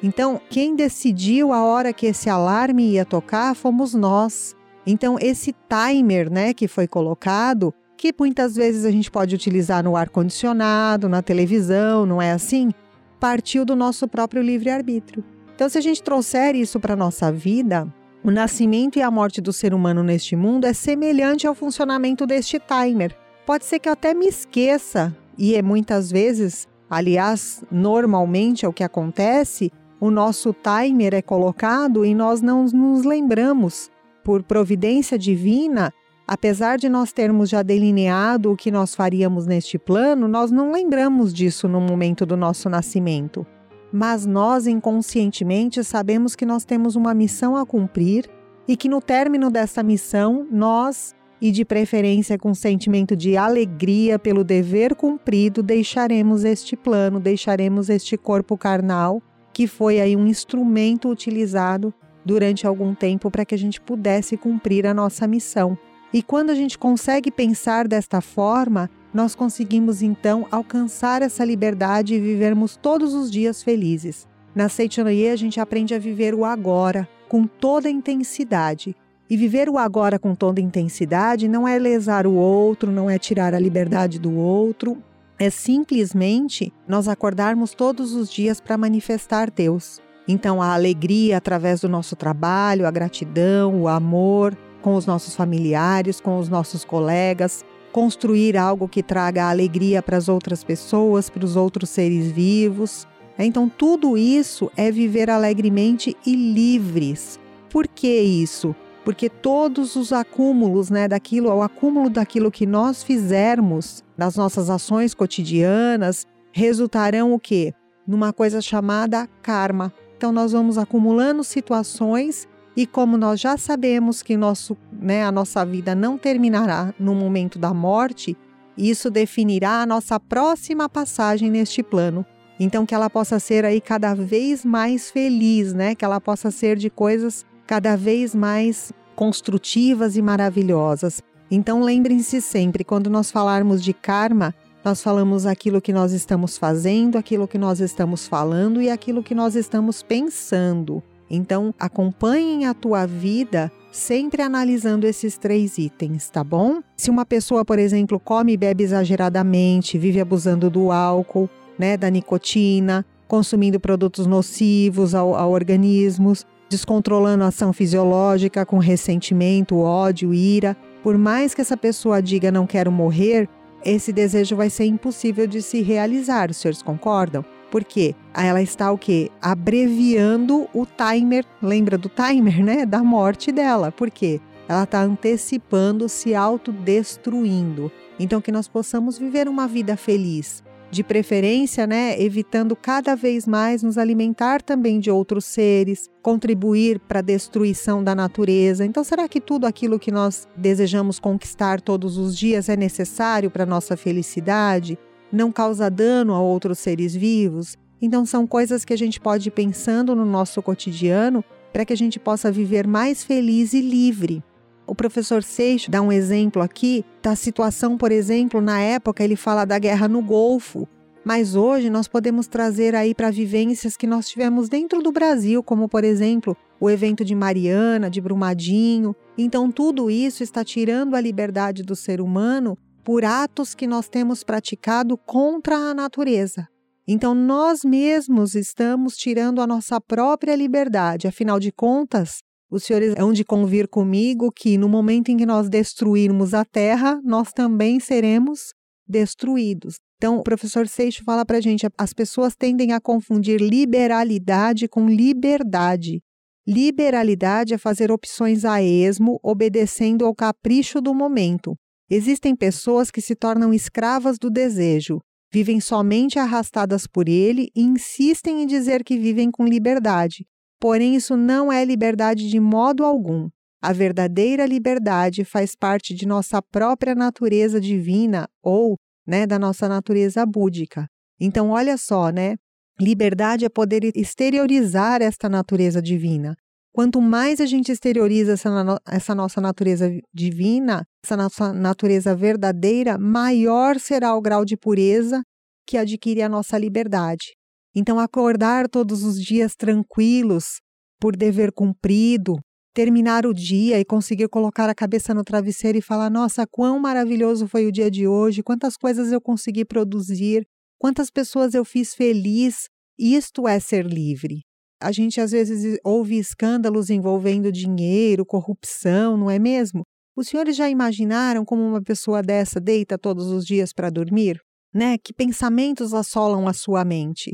Então, 0.00 0.40
quem 0.48 0.76
decidiu 0.76 1.52
a 1.52 1.64
hora 1.64 1.92
que 1.92 2.06
esse 2.06 2.30
alarme 2.30 2.92
ia 2.92 3.04
tocar 3.04 3.56
fomos 3.56 3.92
nós. 3.92 4.54
Então, 4.86 5.16
esse 5.20 5.52
timer, 5.68 6.30
né, 6.30 6.54
que 6.54 6.68
foi 6.68 6.86
colocado, 6.86 7.74
que 7.96 8.14
muitas 8.16 8.54
vezes 8.54 8.84
a 8.84 8.92
gente 8.92 9.10
pode 9.10 9.34
utilizar 9.34 9.82
no 9.82 9.96
ar 9.96 10.08
condicionado, 10.08 11.08
na 11.08 11.20
televisão, 11.20 12.06
não 12.06 12.22
é 12.22 12.30
assim? 12.30 12.70
Partiu 13.18 13.64
do 13.64 13.74
nosso 13.74 14.06
próprio 14.06 14.40
livre-arbítrio. 14.40 15.24
Então, 15.56 15.70
se 15.70 15.78
a 15.78 15.80
gente 15.80 16.02
trouxer 16.02 16.54
isso 16.54 16.78
para 16.78 16.92
a 16.92 16.96
nossa 16.96 17.32
vida, 17.32 17.90
o 18.22 18.30
nascimento 18.30 18.98
e 18.98 19.02
a 19.02 19.10
morte 19.10 19.40
do 19.40 19.54
ser 19.54 19.72
humano 19.72 20.02
neste 20.02 20.36
mundo 20.36 20.66
é 20.66 20.74
semelhante 20.74 21.46
ao 21.46 21.54
funcionamento 21.54 22.26
deste 22.26 22.60
timer. 22.60 23.16
Pode 23.46 23.64
ser 23.64 23.78
que 23.78 23.88
eu 23.88 23.94
até 23.94 24.12
me 24.12 24.26
esqueça, 24.26 25.16
e 25.38 25.54
é 25.54 25.62
muitas 25.62 26.10
vezes, 26.10 26.68
aliás, 26.90 27.64
normalmente 27.72 28.66
é 28.66 28.68
o 28.68 28.72
que 28.72 28.84
acontece, 28.84 29.72
o 29.98 30.10
nosso 30.10 30.52
timer 30.52 31.14
é 31.14 31.22
colocado 31.22 32.04
e 32.04 32.14
nós 32.14 32.42
não 32.42 32.64
nos 32.64 33.06
lembramos. 33.06 33.90
Por 34.22 34.42
providência 34.42 35.18
divina, 35.18 35.90
apesar 36.28 36.76
de 36.76 36.90
nós 36.90 37.14
termos 37.14 37.48
já 37.48 37.62
delineado 37.62 38.52
o 38.52 38.56
que 38.56 38.70
nós 38.70 38.94
faríamos 38.94 39.46
neste 39.46 39.78
plano, 39.78 40.28
nós 40.28 40.50
não 40.50 40.70
lembramos 40.70 41.32
disso 41.32 41.66
no 41.66 41.80
momento 41.80 42.26
do 42.26 42.36
nosso 42.36 42.68
nascimento 42.68 43.46
mas 43.96 44.26
nós 44.26 44.66
inconscientemente 44.66 45.82
sabemos 45.82 46.36
que 46.36 46.44
nós 46.44 46.66
temos 46.66 46.96
uma 46.96 47.14
missão 47.14 47.56
a 47.56 47.64
cumprir 47.64 48.28
e 48.68 48.76
que 48.76 48.90
no 48.90 49.00
término 49.00 49.50
dessa 49.50 49.82
missão, 49.82 50.46
nós, 50.50 51.14
e 51.40 51.50
de 51.50 51.64
preferência 51.64 52.36
com 52.36 52.52
sentimento 52.52 53.16
de 53.16 53.38
alegria 53.38 54.18
pelo 54.18 54.44
dever 54.44 54.94
cumprido, 54.94 55.62
deixaremos 55.62 56.44
este 56.44 56.76
plano, 56.76 57.18
deixaremos 57.18 57.88
este 57.88 58.18
corpo 58.18 58.54
carnal, 58.58 59.22
que 59.50 59.66
foi 59.66 59.98
aí 59.98 60.14
um 60.14 60.26
instrumento 60.26 61.08
utilizado 61.08 61.94
durante 62.22 62.66
algum 62.66 62.94
tempo 62.94 63.30
para 63.30 63.46
que 63.46 63.54
a 63.54 63.58
gente 63.58 63.80
pudesse 63.80 64.36
cumprir 64.36 64.86
a 64.86 64.92
nossa 64.92 65.26
missão. 65.26 65.78
E 66.12 66.22
quando 66.22 66.50
a 66.50 66.54
gente 66.54 66.76
consegue 66.76 67.30
pensar 67.30 67.88
desta 67.88 68.20
forma, 68.20 68.90
nós 69.16 69.34
conseguimos 69.34 70.02
então 70.02 70.46
alcançar 70.50 71.22
essa 71.22 71.42
liberdade 71.42 72.14
e 72.14 72.20
vivermos 72.20 72.76
todos 72.76 73.14
os 73.14 73.30
dias 73.30 73.62
felizes. 73.62 74.28
Na 74.54 74.68
Seichonoye 74.68 75.30
a 75.30 75.36
gente 75.36 75.58
aprende 75.58 75.94
a 75.94 75.98
viver 75.98 76.34
o 76.34 76.44
agora 76.44 77.08
com 77.26 77.46
toda 77.46 77.88
intensidade. 77.88 78.94
E 79.30 79.34
viver 79.34 79.70
o 79.70 79.78
agora 79.78 80.18
com 80.18 80.34
toda 80.34 80.60
intensidade 80.60 81.48
não 81.48 81.66
é 81.66 81.78
lesar 81.78 82.26
o 82.26 82.34
outro, 82.34 82.92
não 82.92 83.08
é 83.08 83.18
tirar 83.18 83.54
a 83.54 83.58
liberdade 83.58 84.18
do 84.18 84.36
outro, 84.36 85.02
é 85.38 85.48
simplesmente 85.48 86.70
nós 86.86 87.08
acordarmos 87.08 87.72
todos 87.72 88.12
os 88.12 88.30
dias 88.30 88.60
para 88.60 88.76
manifestar 88.76 89.50
Deus. 89.50 89.98
Então, 90.28 90.60
a 90.60 90.74
alegria 90.74 91.38
através 91.38 91.80
do 91.80 91.88
nosso 91.88 92.16
trabalho, 92.16 92.86
a 92.86 92.90
gratidão, 92.90 93.80
o 93.80 93.88
amor 93.88 94.54
com 94.82 94.94
os 94.94 95.06
nossos 95.06 95.34
familiares, 95.34 96.20
com 96.20 96.38
os 96.38 96.50
nossos 96.50 96.84
colegas, 96.84 97.64
construir 97.96 98.58
algo 98.58 98.86
que 98.86 99.02
traga 99.02 99.48
alegria 99.48 100.02
para 100.02 100.18
as 100.18 100.28
outras 100.28 100.62
pessoas, 100.62 101.30
para 101.30 101.42
os 101.42 101.56
outros 101.56 101.88
seres 101.88 102.30
vivos. 102.30 103.08
Então, 103.38 103.70
tudo 103.70 104.18
isso 104.18 104.70
é 104.76 104.92
viver 104.92 105.30
alegremente 105.30 106.14
e 106.26 106.36
livres. 106.36 107.40
Por 107.70 107.88
que 107.88 108.20
isso? 108.20 108.76
Porque 109.02 109.30
todos 109.30 109.96
os 109.96 110.12
acúmulos, 110.12 110.90
né, 110.90 111.08
daquilo, 111.08 111.48
o 111.48 111.62
acúmulo 111.62 112.10
daquilo 112.10 112.50
que 112.50 112.66
nós 112.66 113.02
fizermos 113.02 114.04
nas 114.14 114.36
nossas 114.36 114.68
ações 114.68 115.14
cotidianas, 115.14 116.26
resultarão 116.52 117.32
o 117.32 117.40
quê? 117.40 117.72
Numa 118.06 118.30
coisa 118.30 118.60
chamada 118.60 119.26
karma. 119.40 119.90
Então, 120.18 120.30
nós 120.32 120.52
vamos 120.52 120.76
acumulando 120.76 121.42
situações 121.42 122.46
e 122.76 122.86
como 122.86 123.16
nós 123.16 123.40
já 123.40 123.56
sabemos 123.56 124.22
que 124.22 124.36
nosso, 124.36 124.76
né, 124.92 125.24
a 125.24 125.32
nossa 125.32 125.64
vida 125.64 125.94
não 125.94 126.18
terminará 126.18 126.92
no 126.98 127.14
momento 127.14 127.58
da 127.58 127.72
morte, 127.72 128.36
isso 128.76 129.10
definirá 129.10 129.80
a 129.80 129.86
nossa 129.86 130.20
próxima 130.20 130.88
passagem 130.88 131.50
neste 131.50 131.82
plano. 131.82 132.24
Então 132.60 132.84
que 132.84 132.94
ela 132.94 133.08
possa 133.08 133.38
ser 133.38 133.64
aí 133.64 133.80
cada 133.80 134.14
vez 134.14 134.64
mais 134.64 135.10
feliz, 135.10 135.72
né? 135.72 135.94
Que 135.94 136.04
ela 136.04 136.20
possa 136.20 136.50
ser 136.50 136.76
de 136.76 136.90
coisas 136.90 137.44
cada 137.66 137.96
vez 137.96 138.34
mais 138.34 138.92
construtivas 139.14 140.16
e 140.16 140.22
maravilhosas. 140.22 141.22
Então 141.50 141.82
lembrem-se 141.82 142.40
sempre, 142.40 142.84
quando 142.84 143.08
nós 143.08 143.30
falarmos 143.30 143.82
de 143.82 143.92
karma, 143.92 144.54
nós 144.84 145.02
falamos 145.02 145.46
aquilo 145.46 145.80
que 145.80 145.92
nós 145.92 146.12
estamos 146.12 146.58
fazendo, 146.58 147.16
aquilo 147.16 147.48
que 147.48 147.58
nós 147.58 147.80
estamos 147.80 148.26
falando 148.26 148.80
e 148.80 148.90
aquilo 148.90 149.22
que 149.22 149.34
nós 149.34 149.54
estamos 149.54 150.02
pensando. 150.02 151.02
Então, 151.30 151.74
acompanhem 151.78 152.66
a 152.66 152.74
tua 152.74 153.06
vida 153.06 153.70
sempre 153.90 154.42
analisando 154.42 155.06
esses 155.06 155.38
três 155.38 155.78
itens, 155.78 156.28
tá 156.28 156.44
bom? 156.44 156.80
Se 156.96 157.10
uma 157.10 157.24
pessoa, 157.24 157.64
por 157.64 157.78
exemplo, 157.78 158.20
come 158.20 158.52
e 158.52 158.56
bebe 158.56 158.84
exageradamente, 158.84 159.98
vive 159.98 160.20
abusando 160.20 160.68
do 160.68 160.92
álcool, 160.92 161.48
né, 161.78 161.96
da 161.96 162.10
nicotina, 162.10 163.04
consumindo 163.26 163.80
produtos 163.80 164.26
nocivos 164.26 165.14
ao, 165.14 165.34
ao 165.34 165.50
organismos, 165.50 166.44
descontrolando 166.68 167.44
a 167.44 167.48
ação 167.48 167.72
fisiológica 167.72 168.66
com 168.66 168.78
ressentimento, 168.78 169.78
ódio, 169.78 170.34
ira. 170.34 170.76
Por 171.02 171.16
mais 171.16 171.54
que 171.54 171.60
essa 171.60 171.76
pessoa 171.76 172.22
diga 172.22 172.50
não 172.50 172.66
quero 172.66 172.92
morrer, 172.92 173.48
esse 173.84 174.12
desejo 174.12 174.56
vai 174.56 174.68
ser 174.68 174.84
impossível 174.84 175.46
de 175.46 175.62
se 175.62 175.80
realizar. 175.80 176.50
Os 176.50 176.56
senhores 176.56 176.82
concordam? 176.82 177.44
Porque 177.70 178.14
ela 178.34 178.62
está 178.62 178.90
o 178.92 178.98
quê? 178.98 179.30
Abreviando 179.40 180.68
o 180.72 180.86
timer, 180.86 181.44
lembra 181.62 181.98
do 181.98 182.08
timer, 182.08 182.64
né? 182.64 182.86
Da 182.86 183.02
morte 183.02 183.50
dela. 183.50 183.90
Por 183.90 184.10
quê? 184.10 184.40
Ela 184.68 184.84
está 184.84 185.02
antecipando, 185.02 186.08
se 186.08 186.34
autodestruindo. 186.34 187.90
Então, 188.18 188.40
que 188.40 188.50
nós 188.50 188.66
possamos 188.66 189.18
viver 189.18 189.48
uma 189.48 189.68
vida 189.68 189.96
feliz, 189.96 190.64
de 190.90 191.02
preferência, 191.04 191.86
né, 191.86 192.20
evitando 192.20 192.74
cada 192.74 193.14
vez 193.14 193.46
mais 193.46 193.82
nos 193.82 193.98
alimentar 193.98 194.62
também 194.62 194.98
de 194.98 195.10
outros 195.10 195.44
seres, 195.44 196.08
contribuir 196.22 197.00
para 197.00 197.18
a 197.18 197.22
destruição 197.22 198.02
da 198.02 198.14
natureza. 198.14 198.84
Então, 198.84 199.04
será 199.04 199.28
que 199.28 199.40
tudo 199.40 199.66
aquilo 199.66 199.98
que 199.98 200.10
nós 200.10 200.48
desejamos 200.56 201.18
conquistar 201.18 201.80
todos 201.80 202.16
os 202.16 202.36
dias 202.36 202.68
é 202.68 202.76
necessário 202.76 203.50
para 203.50 203.66
nossa 203.66 203.96
felicidade? 203.96 204.98
Não 205.32 205.50
causa 205.50 205.90
dano 205.90 206.32
a 206.34 206.40
outros 206.40 206.78
seres 206.78 207.14
vivos? 207.14 207.76
Então, 208.00 208.26
são 208.26 208.46
coisas 208.46 208.84
que 208.84 208.92
a 208.92 208.98
gente 208.98 209.20
pode 209.20 209.48
ir 209.48 209.52
pensando 209.52 210.14
no 210.14 210.24
nosso 210.24 210.62
cotidiano 210.62 211.44
para 211.72 211.84
que 211.84 211.92
a 211.92 211.96
gente 211.96 212.18
possa 212.18 212.50
viver 212.50 212.86
mais 212.86 213.22
feliz 213.24 213.72
e 213.72 213.80
livre. 213.80 214.42
O 214.86 214.94
professor 214.94 215.42
Seixo 215.42 215.90
dá 215.90 216.00
um 216.00 216.12
exemplo 216.12 216.62
aqui 216.62 217.04
da 217.20 217.34
situação, 217.34 217.98
por 217.98 218.12
exemplo, 218.12 218.60
na 218.60 218.80
época 218.80 219.24
ele 219.24 219.34
fala 219.34 219.64
da 219.64 219.78
guerra 219.78 220.06
no 220.06 220.22
Golfo, 220.22 220.86
mas 221.24 221.56
hoje 221.56 221.90
nós 221.90 222.06
podemos 222.06 222.46
trazer 222.46 222.94
aí 222.94 223.12
para 223.12 223.32
vivências 223.32 223.96
que 223.96 224.06
nós 224.06 224.28
tivemos 224.28 224.68
dentro 224.68 225.02
do 225.02 225.10
Brasil, 225.10 225.60
como 225.60 225.88
por 225.88 226.04
exemplo, 226.04 226.56
o 226.78 226.88
evento 226.88 227.24
de 227.24 227.34
Mariana, 227.34 228.08
de 228.08 228.20
Brumadinho. 228.20 229.14
Então 229.36 229.72
tudo 229.72 230.08
isso 230.08 230.44
está 230.44 230.64
tirando 230.64 231.16
a 231.16 231.20
liberdade 231.20 231.82
do 231.82 231.96
ser 231.96 232.20
humano 232.20 232.78
por 233.06 233.24
atos 233.24 233.72
que 233.72 233.86
nós 233.86 234.08
temos 234.08 234.42
praticado 234.42 235.16
contra 235.16 235.76
a 235.76 235.94
natureza. 235.94 236.66
Então 237.06 237.36
nós 237.36 237.84
mesmos 237.84 238.56
estamos 238.56 239.16
tirando 239.16 239.60
a 239.60 239.66
nossa 239.66 240.00
própria 240.00 240.56
liberdade. 240.56 241.28
Afinal 241.28 241.60
de 241.60 241.70
contas, 241.70 242.40
os 242.68 242.82
senhores 242.82 243.14
hão 243.16 243.32
de 243.32 243.44
convir 243.44 243.86
comigo 243.86 244.50
que 244.50 244.76
no 244.76 244.88
momento 244.88 245.28
em 245.28 245.36
que 245.36 245.46
nós 245.46 245.68
destruirmos 245.68 246.52
a 246.52 246.64
terra, 246.64 247.20
nós 247.22 247.52
também 247.52 248.00
seremos 248.00 248.72
destruídos. 249.06 250.00
Então, 250.16 250.38
o 250.38 250.42
professor 250.42 250.88
Seixo 250.88 251.22
fala 251.22 251.46
para 251.46 251.58
a 251.58 251.60
gente: 251.60 251.86
as 251.96 252.12
pessoas 252.12 252.56
tendem 252.56 252.92
a 252.92 253.00
confundir 253.00 253.60
liberalidade 253.60 254.88
com 254.88 255.08
liberdade. 255.08 256.20
Liberalidade 256.66 257.72
é 257.72 257.78
fazer 257.78 258.10
opções 258.10 258.64
a 258.64 258.82
esmo, 258.82 259.38
obedecendo 259.44 260.26
ao 260.26 260.34
capricho 260.34 261.00
do 261.00 261.14
momento. 261.14 261.76
Existem 262.08 262.54
pessoas 262.54 263.10
que 263.10 263.20
se 263.20 263.34
tornam 263.34 263.74
escravas 263.74 264.38
do 264.38 264.50
desejo, 264.50 265.20
vivem 265.52 265.80
somente 265.80 266.38
arrastadas 266.38 267.06
por 267.06 267.28
ele 267.28 267.68
e 267.74 267.82
insistem 267.82 268.62
em 268.62 268.66
dizer 268.66 269.02
que 269.02 269.18
vivem 269.18 269.50
com 269.50 269.64
liberdade, 269.64 270.46
Porém, 270.78 271.16
isso 271.16 271.36
não 271.36 271.72
é 271.72 271.84
liberdade 271.84 272.48
de 272.48 272.60
modo 272.60 273.04
algum. 273.04 273.48
A 273.80 273.92
verdadeira 273.92 274.66
liberdade 274.66 275.44
faz 275.44 275.74
parte 275.74 276.14
de 276.14 276.26
nossa 276.26 276.60
própria 276.60 277.14
natureza 277.14 277.80
divina 277.80 278.48
ou 278.62 278.96
né, 279.26 279.46
da 279.46 279.58
nossa 279.58 279.88
natureza 279.88 280.44
búdica. 280.44 281.08
Então, 281.40 281.70
olha 281.70 281.96
só, 281.96 282.30
né? 282.30 282.56
Liberdade 283.00 283.64
é 283.64 283.68
poder 283.68 284.04
exteriorizar 284.14 285.20
esta 285.20 285.48
natureza 285.48 286.00
divina. 286.00 286.56
Quanto 286.96 287.20
mais 287.20 287.60
a 287.60 287.66
gente 287.66 287.92
exterioriza 287.92 288.52
essa, 288.52 288.70
essa 289.06 289.34
nossa 289.34 289.60
natureza 289.60 290.10
divina, 290.32 291.04
essa 291.22 291.36
nossa 291.36 291.70
natureza 291.70 292.34
verdadeira, 292.34 293.18
maior 293.18 294.00
será 294.00 294.34
o 294.34 294.40
grau 294.40 294.64
de 294.64 294.78
pureza 294.78 295.42
que 295.86 295.98
adquire 295.98 296.40
a 296.40 296.48
nossa 296.48 296.78
liberdade. 296.78 297.54
Então, 297.94 298.18
acordar 298.18 298.88
todos 298.88 299.24
os 299.24 299.38
dias 299.38 299.74
tranquilos, 299.76 300.80
por 301.20 301.36
dever 301.36 301.70
cumprido, 301.70 302.56
terminar 302.94 303.44
o 303.44 303.52
dia 303.52 304.00
e 304.00 304.04
conseguir 304.04 304.48
colocar 304.48 304.88
a 304.88 304.94
cabeça 304.94 305.34
no 305.34 305.44
travesseiro 305.44 305.98
e 305.98 306.02
falar: 306.02 306.30
nossa, 306.30 306.66
quão 306.66 306.98
maravilhoso 306.98 307.68
foi 307.68 307.84
o 307.86 307.92
dia 307.92 308.10
de 308.10 308.26
hoje, 308.26 308.62
quantas 308.62 308.96
coisas 308.96 309.30
eu 309.30 309.40
consegui 309.40 309.84
produzir, 309.84 310.66
quantas 310.98 311.30
pessoas 311.30 311.74
eu 311.74 311.84
fiz 311.84 312.14
feliz. 312.14 312.88
Isto 313.18 313.68
é 313.68 313.78
ser 313.80 314.06
livre. 314.06 314.65
A 315.00 315.12
gente 315.12 315.40
às 315.40 315.50
vezes 315.50 315.98
ouve 316.02 316.38
escândalos 316.38 317.10
envolvendo 317.10 317.70
dinheiro, 317.70 318.46
corrupção, 318.46 319.36
não 319.36 319.50
é 319.50 319.58
mesmo? 319.58 320.02
Os 320.34 320.48
senhores 320.48 320.76
já 320.76 320.88
imaginaram 320.88 321.64
como 321.64 321.82
uma 321.82 322.02
pessoa 322.02 322.42
dessa 322.42 322.80
deita 322.80 323.18
todos 323.18 323.46
os 323.46 323.66
dias 323.66 323.92
para 323.92 324.10
dormir? 324.10 324.60
Né? 324.94 325.18
Que 325.18 325.32
pensamentos 325.32 326.14
assolam 326.14 326.66
a 326.66 326.72
sua 326.72 327.04
mente? 327.04 327.52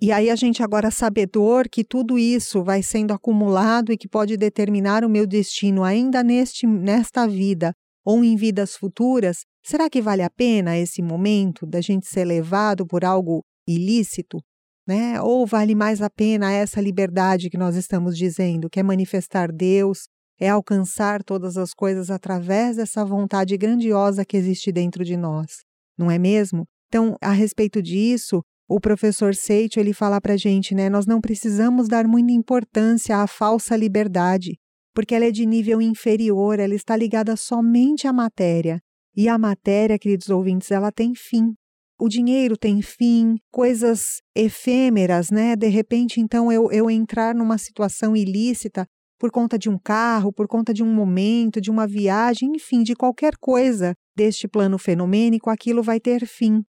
E 0.00 0.10
aí 0.10 0.28
a 0.28 0.34
gente 0.34 0.62
agora 0.62 0.90
sabedor 0.90 1.68
que 1.68 1.84
tudo 1.84 2.18
isso 2.18 2.62
vai 2.62 2.82
sendo 2.82 3.12
acumulado 3.12 3.92
e 3.92 3.96
que 3.96 4.08
pode 4.08 4.36
determinar 4.36 5.04
o 5.04 5.08
meu 5.08 5.26
destino 5.26 5.84
ainda 5.84 6.22
neste 6.22 6.66
nesta 6.66 7.26
vida 7.26 7.72
ou 8.04 8.24
em 8.24 8.34
vidas 8.34 8.74
futuras, 8.74 9.44
será 9.62 9.88
que 9.88 10.02
vale 10.02 10.22
a 10.22 10.30
pena 10.30 10.76
esse 10.76 11.00
momento 11.00 11.64
da 11.64 11.80
gente 11.80 12.06
ser 12.06 12.24
levado 12.24 12.84
por 12.84 13.04
algo 13.04 13.44
ilícito? 13.66 14.38
Né? 14.86 15.20
Ou 15.20 15.46
vale 15.46 15.74
mais 15.74 16.02
a 16.02 16.10
pena 16.10 16.52
essa 16.52 16.80
liberdade 16.80 17.48
que 17.48 17.56
nós 17.56 17.76
estamos 17.76 18.16
dizendo, 18.16 18.68
que 18.68 18.80
é 18.80 18.82
manifestar 18.82 19.52
Deus, 19.52 20.08
é 20.40 20.48
alcançar 20.48 21.22
todas 21.22 21.56
as 21.56 21.72
coisas 21.72 22.10
através 22.10 22.76
dessa 22.76 23.04
vontade 23.04 23.56
grandiosa 23.56 24.24
que 24.24 24.36
existe 24.36 24.72
dentro 24.72 25.04
de 25.04 25.16
nós, 25.16 25.62
não 25.96 26.10
é 26.10 26.18
mesmo? 26.18 26.66
Então, 26.88 27.16
a 27.20 27.30
respeito 27.30 27.80
disso, 27.80 28.42
o 28.68 28.80
professor 28.80 29.34
Seito 29.34 29.78
ele 29.78 29.92
fala 29.92 30.20
para 30.20 30.36
gente, 30.36 30.74
né? 30.74 30.90
Nós 30.90 31.06
não 31.06 31.20
precisamos 31.20 31.88
dar 31.88 32.06
muita 32.06 32.32
importância 32.32 33.18
à 33.18 33.26
falsa 33.26 33.76
liberdade, 33.76 34.58
porque 34.94 35.14
ela 35.14 35.26
é 35.26 35.30
de 35.30 35.46
nível 35.46 35.80
inferior, 35.80 36.58
ela 36.58 36.74
está 36.74 36.96
ligada 36.96 37.36
somente 37.36 38.06
à 38.06 38.12
matéria. 38.12 38.80
E 39.14 39.28
a 39.28 39.38
matéria, 39.38 39.98
queridos 39.98 40.28
ouvintes, 40.28 40.70
ela 40.70 40.90
tem 40.90 41.14
fim. 41.14 41.54
O 42.04 42.08
dinheiro 42.08 42.56
tem 42.56 42.82
fim, 42.82 43.36
coisas 43.48 44.20
efêmeras, 44.34 45.30
né? 45.30 45.54
De 45.54 45.68
repente, 45.68 46.20
então, 46.20 46.50
eu, 46.50 46.68
eu 46.72 46.90
entrar 46.90 47.32
numa 47.32 47.56
situação 47.56 48.16
ilícita 48.16 48.88
por 49.20 49.30
conta 49.30 49.56
de 49.56 49.70
um 49.70 49.78
carro, 49.78 50.32
por 50.32 50.48
conta 50.48 50.74
de 50.74 50.82
um 50.82 50.92
momento, 50.92 51.60
de 51.60 51.70
uma 51.70 51.86
viagem, 51.86 52.50
enfim, 52.56 52.82
de 52.82 52.96
qualquer 52.96 53.34
coisa 53.40 53.94
deste 54.16 54.48
plano 54.48 54.78
fenomênico, 54.78 55.48
aquilo 55.48 55.80
vai 55.80 56.00
ter 56.00 56.26
fim. 56.26 56.64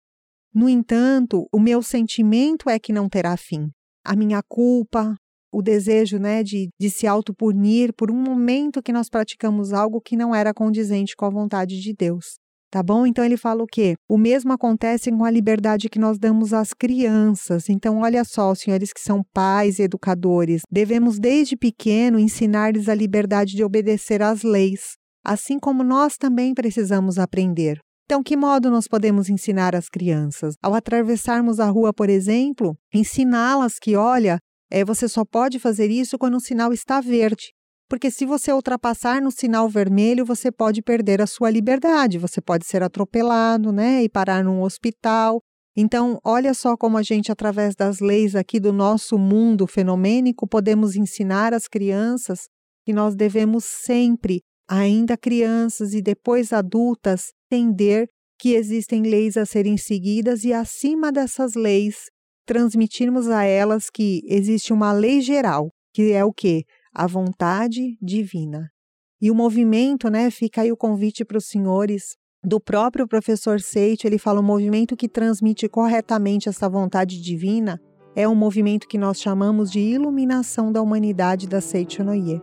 No 0.53 0.69
entanto, 0.69 1.47
o 1.51 1.59
meu 1.59 1.81
sentimento 1.81 2.69
é 2.69 2.77
que 2.77 2.93
não 2.93 3.09
terá 3.09 3.35
fim. 3.35 3.71
A 4.05 4.15
minha 4.15 4.43
culpa, 4.47 5.15
o 5.51 5.63
desejo 5.63 6.19
né, 6.19 6.43
de, 6.43 6.69
de 6.79 6.91
se 6.91 7.07
autopunir 7.07 7.91
por 7.97 8.11
um 8.11 8.21
momento 8.21 8.83
que 8.83 8.93
nós 8.93 9.09
praticamos 9.09 9.73
algo 9.73 9.99
que 9.99 10.15
não 10.15 10.35
era 10.35 10.53
condizente 10.53 11.15
com 11.15 11.25
a 11.25 11.31
vontade 11.31 11.81
de 11.81 11.91
Deus. 11.91 12.35
Tá 12.73 12.81
bom? 12.81 13.05
Então 13.05 13.23
ele 13.23 13.37
fala 13.37 13.61
o 13.61 13.67
quê? 13.67 13.93
O 14.09 14.17
mesmo 14.17 14.51
acontece 14.51 15.11
com 15.11 15.23
a 15.23 15.29
liberdade 15.29 15.87
que 15.87 15.99
nós 15.99 16.17
damos 16.17 16.53
às 16.53 16.73
crianças. 16.73 17.69
Então, 17.69 17.99
olha 17.99 18.23
só, 18.23 18.51
os 18.51 18.61
senhores 18.61 18.91
que 18.91 18.99
são 18.99 19.23
pais 19.31 19.77
e 19.77 19.83
educadores, 19.83 20.63
devemos 20.71 21.19
desde 21.19 21.55
pequeno 21.55 22.17
ensinar-lhes 22.17 22.89
a 22.89 22.95
liberdade 22.95 23.55
de 23.55 23.63
obedecer 23.63 24.23
às 24.23 24.41
leis, 24.41 24.93
assim 25.23 25.59
como 25.59 25.83
nós 25.83 26.17
também 26.17 26.55
precisamos 26.55 27.19
aprender. 27.19 27.77
Então, 28.05 28.23
que 28.23 28.35
modo 28.35 28.71
nós 28.71 28.87
podemos 28.87 29.29
ensinar 29.29 29.75
as 29.75 29.87
crianças? 29.87 30.55
Ao 30.59 30.73
atravessarmos 30.73 31.59
a 31.59 31.69
rua, 31.69 31.93
por 31.93 32.09
exemplo, 32.09 32.75
ensiná-las 32.91 33.77
que, 33.79 33.95
olha, 33.95 34.39
é, 34.71 34.83
você 34.83 35.07
só 35.07 35.23
pode 35.23 35.59
fazer 35.59 35.91
isso 35.91 36.17
quando 36.17 36.37
o 36.37 36.41
sinal 36.41 36.73
está 36.73 36.99
verde. 36.99 37.53
Porque 37.89 38.09
se 38.09 38.25
você 38.25 38.51
ultrapassar 38.51 39.21
no 39.21 39.31
sinal 39.31 39.69
vermelho, 39.69 40.25
você 40.25 40.51
pode 40.51 40.81
perder 40.81 41.21
a 41.21 41.27
sua 41.27 41.49
liberdade, 41.49 42.17
você 42.17 42.41
pode 42.41 42.65
ser 42.65 42.81
atropelado, 42.81 43.71
né, 43.71 44.03
e 44.03 44.09
parar 44.09 44.43
num 44.43 44.61
hospital. 44.61 45.41
Então, 45.75 46.19
olha 46.23 46.53
só 46.53 46.77
como 46.77 46.97
a 46.97 47.03
gente, 47.03 47.31
através 47.31 47.75
das 47.75 47.99
leis 47.99 48.35
aqui 48.35 48.59
do 48.59 48.71
nosso 48.71 49.17
mundo 49.17 49.65
fenomênico, 49.65 50.47
podemos 50.47 50.95
ensinar 50.95 51.53
as 51.53 51.67
crianças 51.67 52.47
que 52.85 52.93
nós 52.93 53.15
devemos 53.15 53.65
sempre 53.65 54.41
ainda 54.69 55.17
crianças 55.17 55.93
e 55.93 56.01
depois 56.01 56.53
adultas, 56.53 57.31
entender 57.51 58.07
que 58.39 58.53
existem 58.53 59.03
leis 59.03 59.37
a 59.37 59.45
serem 59.45 59.77
seguidas 59.77 60.43
e, 60.43 60.53
acima 60.53 61.11
dessas 61.11 61.53
leis, 61.53 62.05
transmitirmos 62.45 63.27
a 63.29 63.43
elas 63.43 63.89
que 63.89 64.21
existe 64.25 64.73
uma 64.73 64.91
lei 64.91 65.21
geral, 65.21 65.69
que 65.93 66.11
é 66.11 66.23
o 66.25 66.33
que? 66.33 66.63
A 66.93 67.07
vontade 67.07 67.97
divina. 68.01 68.69
E 69.21 69.31
o 69.31 69.35
movimento, 69.35 70.09
né? 70.09 70.29
Fica 70.29 70.61
aí 70.61 70.71
o 70.71 70.77
convite 70.77 71.25
para 71.25 71.37
os 71.37 71.45
senhores 71.45 72.15
do 72.43 72.59
próprio 72.59 73.07
professor 73.07 73.61
Seit, 73.61 74.05
ele 74.05 74.17
fala 74.17 74.41
o 74.41 74.43
movimento 74.43 74.97
que 74.97 75.07
transmite 75.07 75.69
corretamente 75.69 76.49
essa 76.49 76.67
vontade 76.67 77.21
divina 77.21 77.79
é 78.15 78.27
um 78.27 78.35
movimento 78.35 78.87
que 78.87 78.97
nós 78.97 79.19
chamamos 79.19 79.71
de 79.71 79.79
iluminação 79.79 80.71
da 80.71 80.81
humanidade 80.81 81.47
da 81.47 81.61
Seichonoye. 81.61 82.41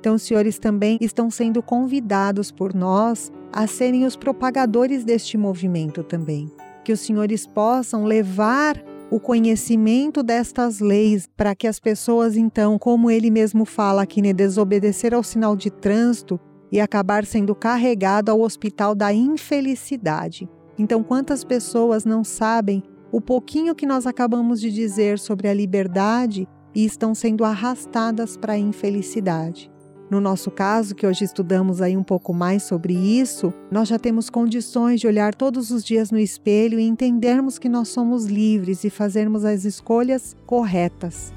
Então, 0.00 0.16
os 0.16 0.22
senhores 0.22 0.58
também 0.58 0.98
estão 1.00 1.30
sendo 1.30 1.62
convidados 1.62 2.50
por 2.50 2.74
nós 2.74 3.30
a 3.52 3.66
serem 3.66 4.04
os 4.04 4.16
propagadores 4.16 5.04
deste 5.04 5.38
movimento 5.38 6.02
também. 6.02 6.50
Que 6.84 6.92
os 6.92 7.00
senhores 7.00 7.46
possam 7.46 8.04
levar 8.04 8.82
o 9.12 9.20
conhecimento 9.20 10.22
destas 10.22 10.80
leis 10.80 11.28
para 11.36 11.54
que 11.54 11.66
as 11.66 11.78
pessoas, 11.78 12.34
então, 12.34 12.78
como 12.78 13.10
ele 13.10 13.30
mesmo 13.30 13.66
fala 13.66 14.00
aqui, 14.00 14.22
né, 14.22 14.32
desobedecer 14.32 15.12
ao 15.12 15.22
sinal 15.22 15.54
de 15.54 15.70
trânsito 15.70 16.40
e 16.72 16.80
acabar 16.80 17.26
sendo 17.26 17.54
carregado 17.54 18.30
ao 18.30 18.40
hospital 18.40 18.94
da 18.94 19.12
infelicidade. 19.12 20.48
Então, 20.78 21.02
quantas 21.02 21.44
pessoas 21.44 22.06
não 22.06 22.24
sabem 22.24 22.82
o 23.12 23.20
pouquinho 23.20 23.74
que 23.74 23.84
nós 23.84 24.06
acabamos 24.06 24.58
de 24.58 24.72
dizer 24.72 25.18
sobre 25.18 25.46
a 25.46 25.52
liberdade 25.52 26.48
e 26.74 26.82
estão 26.82 27.14
sendo 27.14 27.44
arrastadas 27.44 28.38
para 28.38 28.54
a 28.54 28.58
infelicidade? 28.58 29.71
No 30.12 30.20
nosso 30.20 30.50
caso, 30.50 30.94
que 30.94 31.06
hoje 31.06 31.24
estudamos 31.24 31.80
aí 31.80 31.96
um 31.96 32.02
pouco 32.02 32.34
mais 32.34 32.64
sobre 32.64 32.92
isso, 32.92 33.50
nós 33.70 33.88
já 33.88 33.98
temos 33.98 34.28
condições 34.28 35.00
de 35.00 35.06
olhar 35.06 35.34
todos 35.34 35.70
os 35.70 35.82
dias 35.82 36.10
no 36.10 36.18
espelho 36.18 36.78
e 36.78 36.82
entendermos 36.82 37.58
que 37.58 37.66
nós 37.66 37.88
somos 37.88 38.26
livres 38.26 38.84
e 38.84 38.90
fazermos 38.90 39.42
as 39.42 39.64
escolhas 39.64 40.36
corretas. 40.44 41.32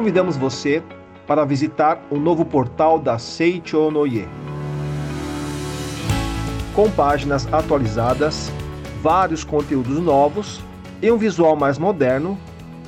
Convidamos 0.00 0.34
você 0.34 0.82
para 1.26 1.44
visitar 1.44 2.02
o 2.10 2.16
novo 2.16 2.42
portal 2.42 2.98
da 2.98 3.18
Seichonoye. 3.18 4.26
Com 6.74 6.90
páginas 6.90 7.46
atualizadas, 7.52 8.50
vários 9.02 9.44
conteúdos 9.44 9.98
novos 9.98 10.62
e 11.02 11.12
um 11.12 11.18
visual 11.18 11.54
mais 11.54 11.76
moderno, 11.76 12.38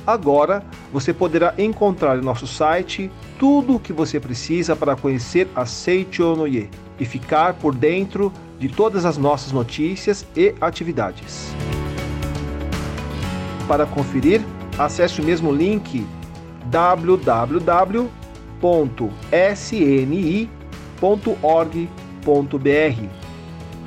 agora 0.07 0.65
você 0.91 1.13
poderá 1.13 1.53
encontrar 1.55 2.17
em 2.17 2.21
nosso 2.21 2.47
site 2.47 3.11
tudo 3.37 3.75
o 3.75 3.79
que 3.79 3.93
você 3.93 4.19
precisa 4.19 4.75
para 4.75 4.95
conhecer 4.95 5.47
a 5.55 5.67
Seichonoye 5.67 6.67
e 6.99 7.05
ficar 7.05 7.53
por 7.53 7.75
dentro 7.75 8.33
de 8.57 8.69
todas 8.69 9.05
as 9.05 9.19
nossas 9.19 9.51
notícias 9.51 10.25
e 10.35 10.55
atividades. 10.59 11.53
Para 13.67 13.85
conferir, 13.85 14.41
acesse 14.79 15.21
o 15.21 15.23
mesmo 15.23 15.51
link 15.51 16.03
www.sni.org.br. 16.65 18.43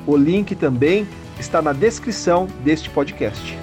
O 0.05 0.15
link 0.15 0.55
também 0.55 1.07
está 1.39 1.61
na 1.61 1.73
descrição 1.73 2.47
deste 2.63 2.89
podcast. 2.89 3.57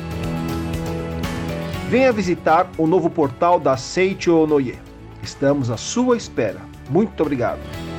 Venha 1.89 2.13
visitar 2.13 2.69
o 2.77 2.87
novo 2.87 3.09
portal 3.09 3.61
da 3.61 3.77
Seicho 3.77 4.47
Noye. 4.47 4.79
Estamos 5.23 5.71
à 5.71 5.77
sua 5.77 6.17
espera. 6.17 6.61
Muito 6.91 7.21
obrigado. 7.23 7.94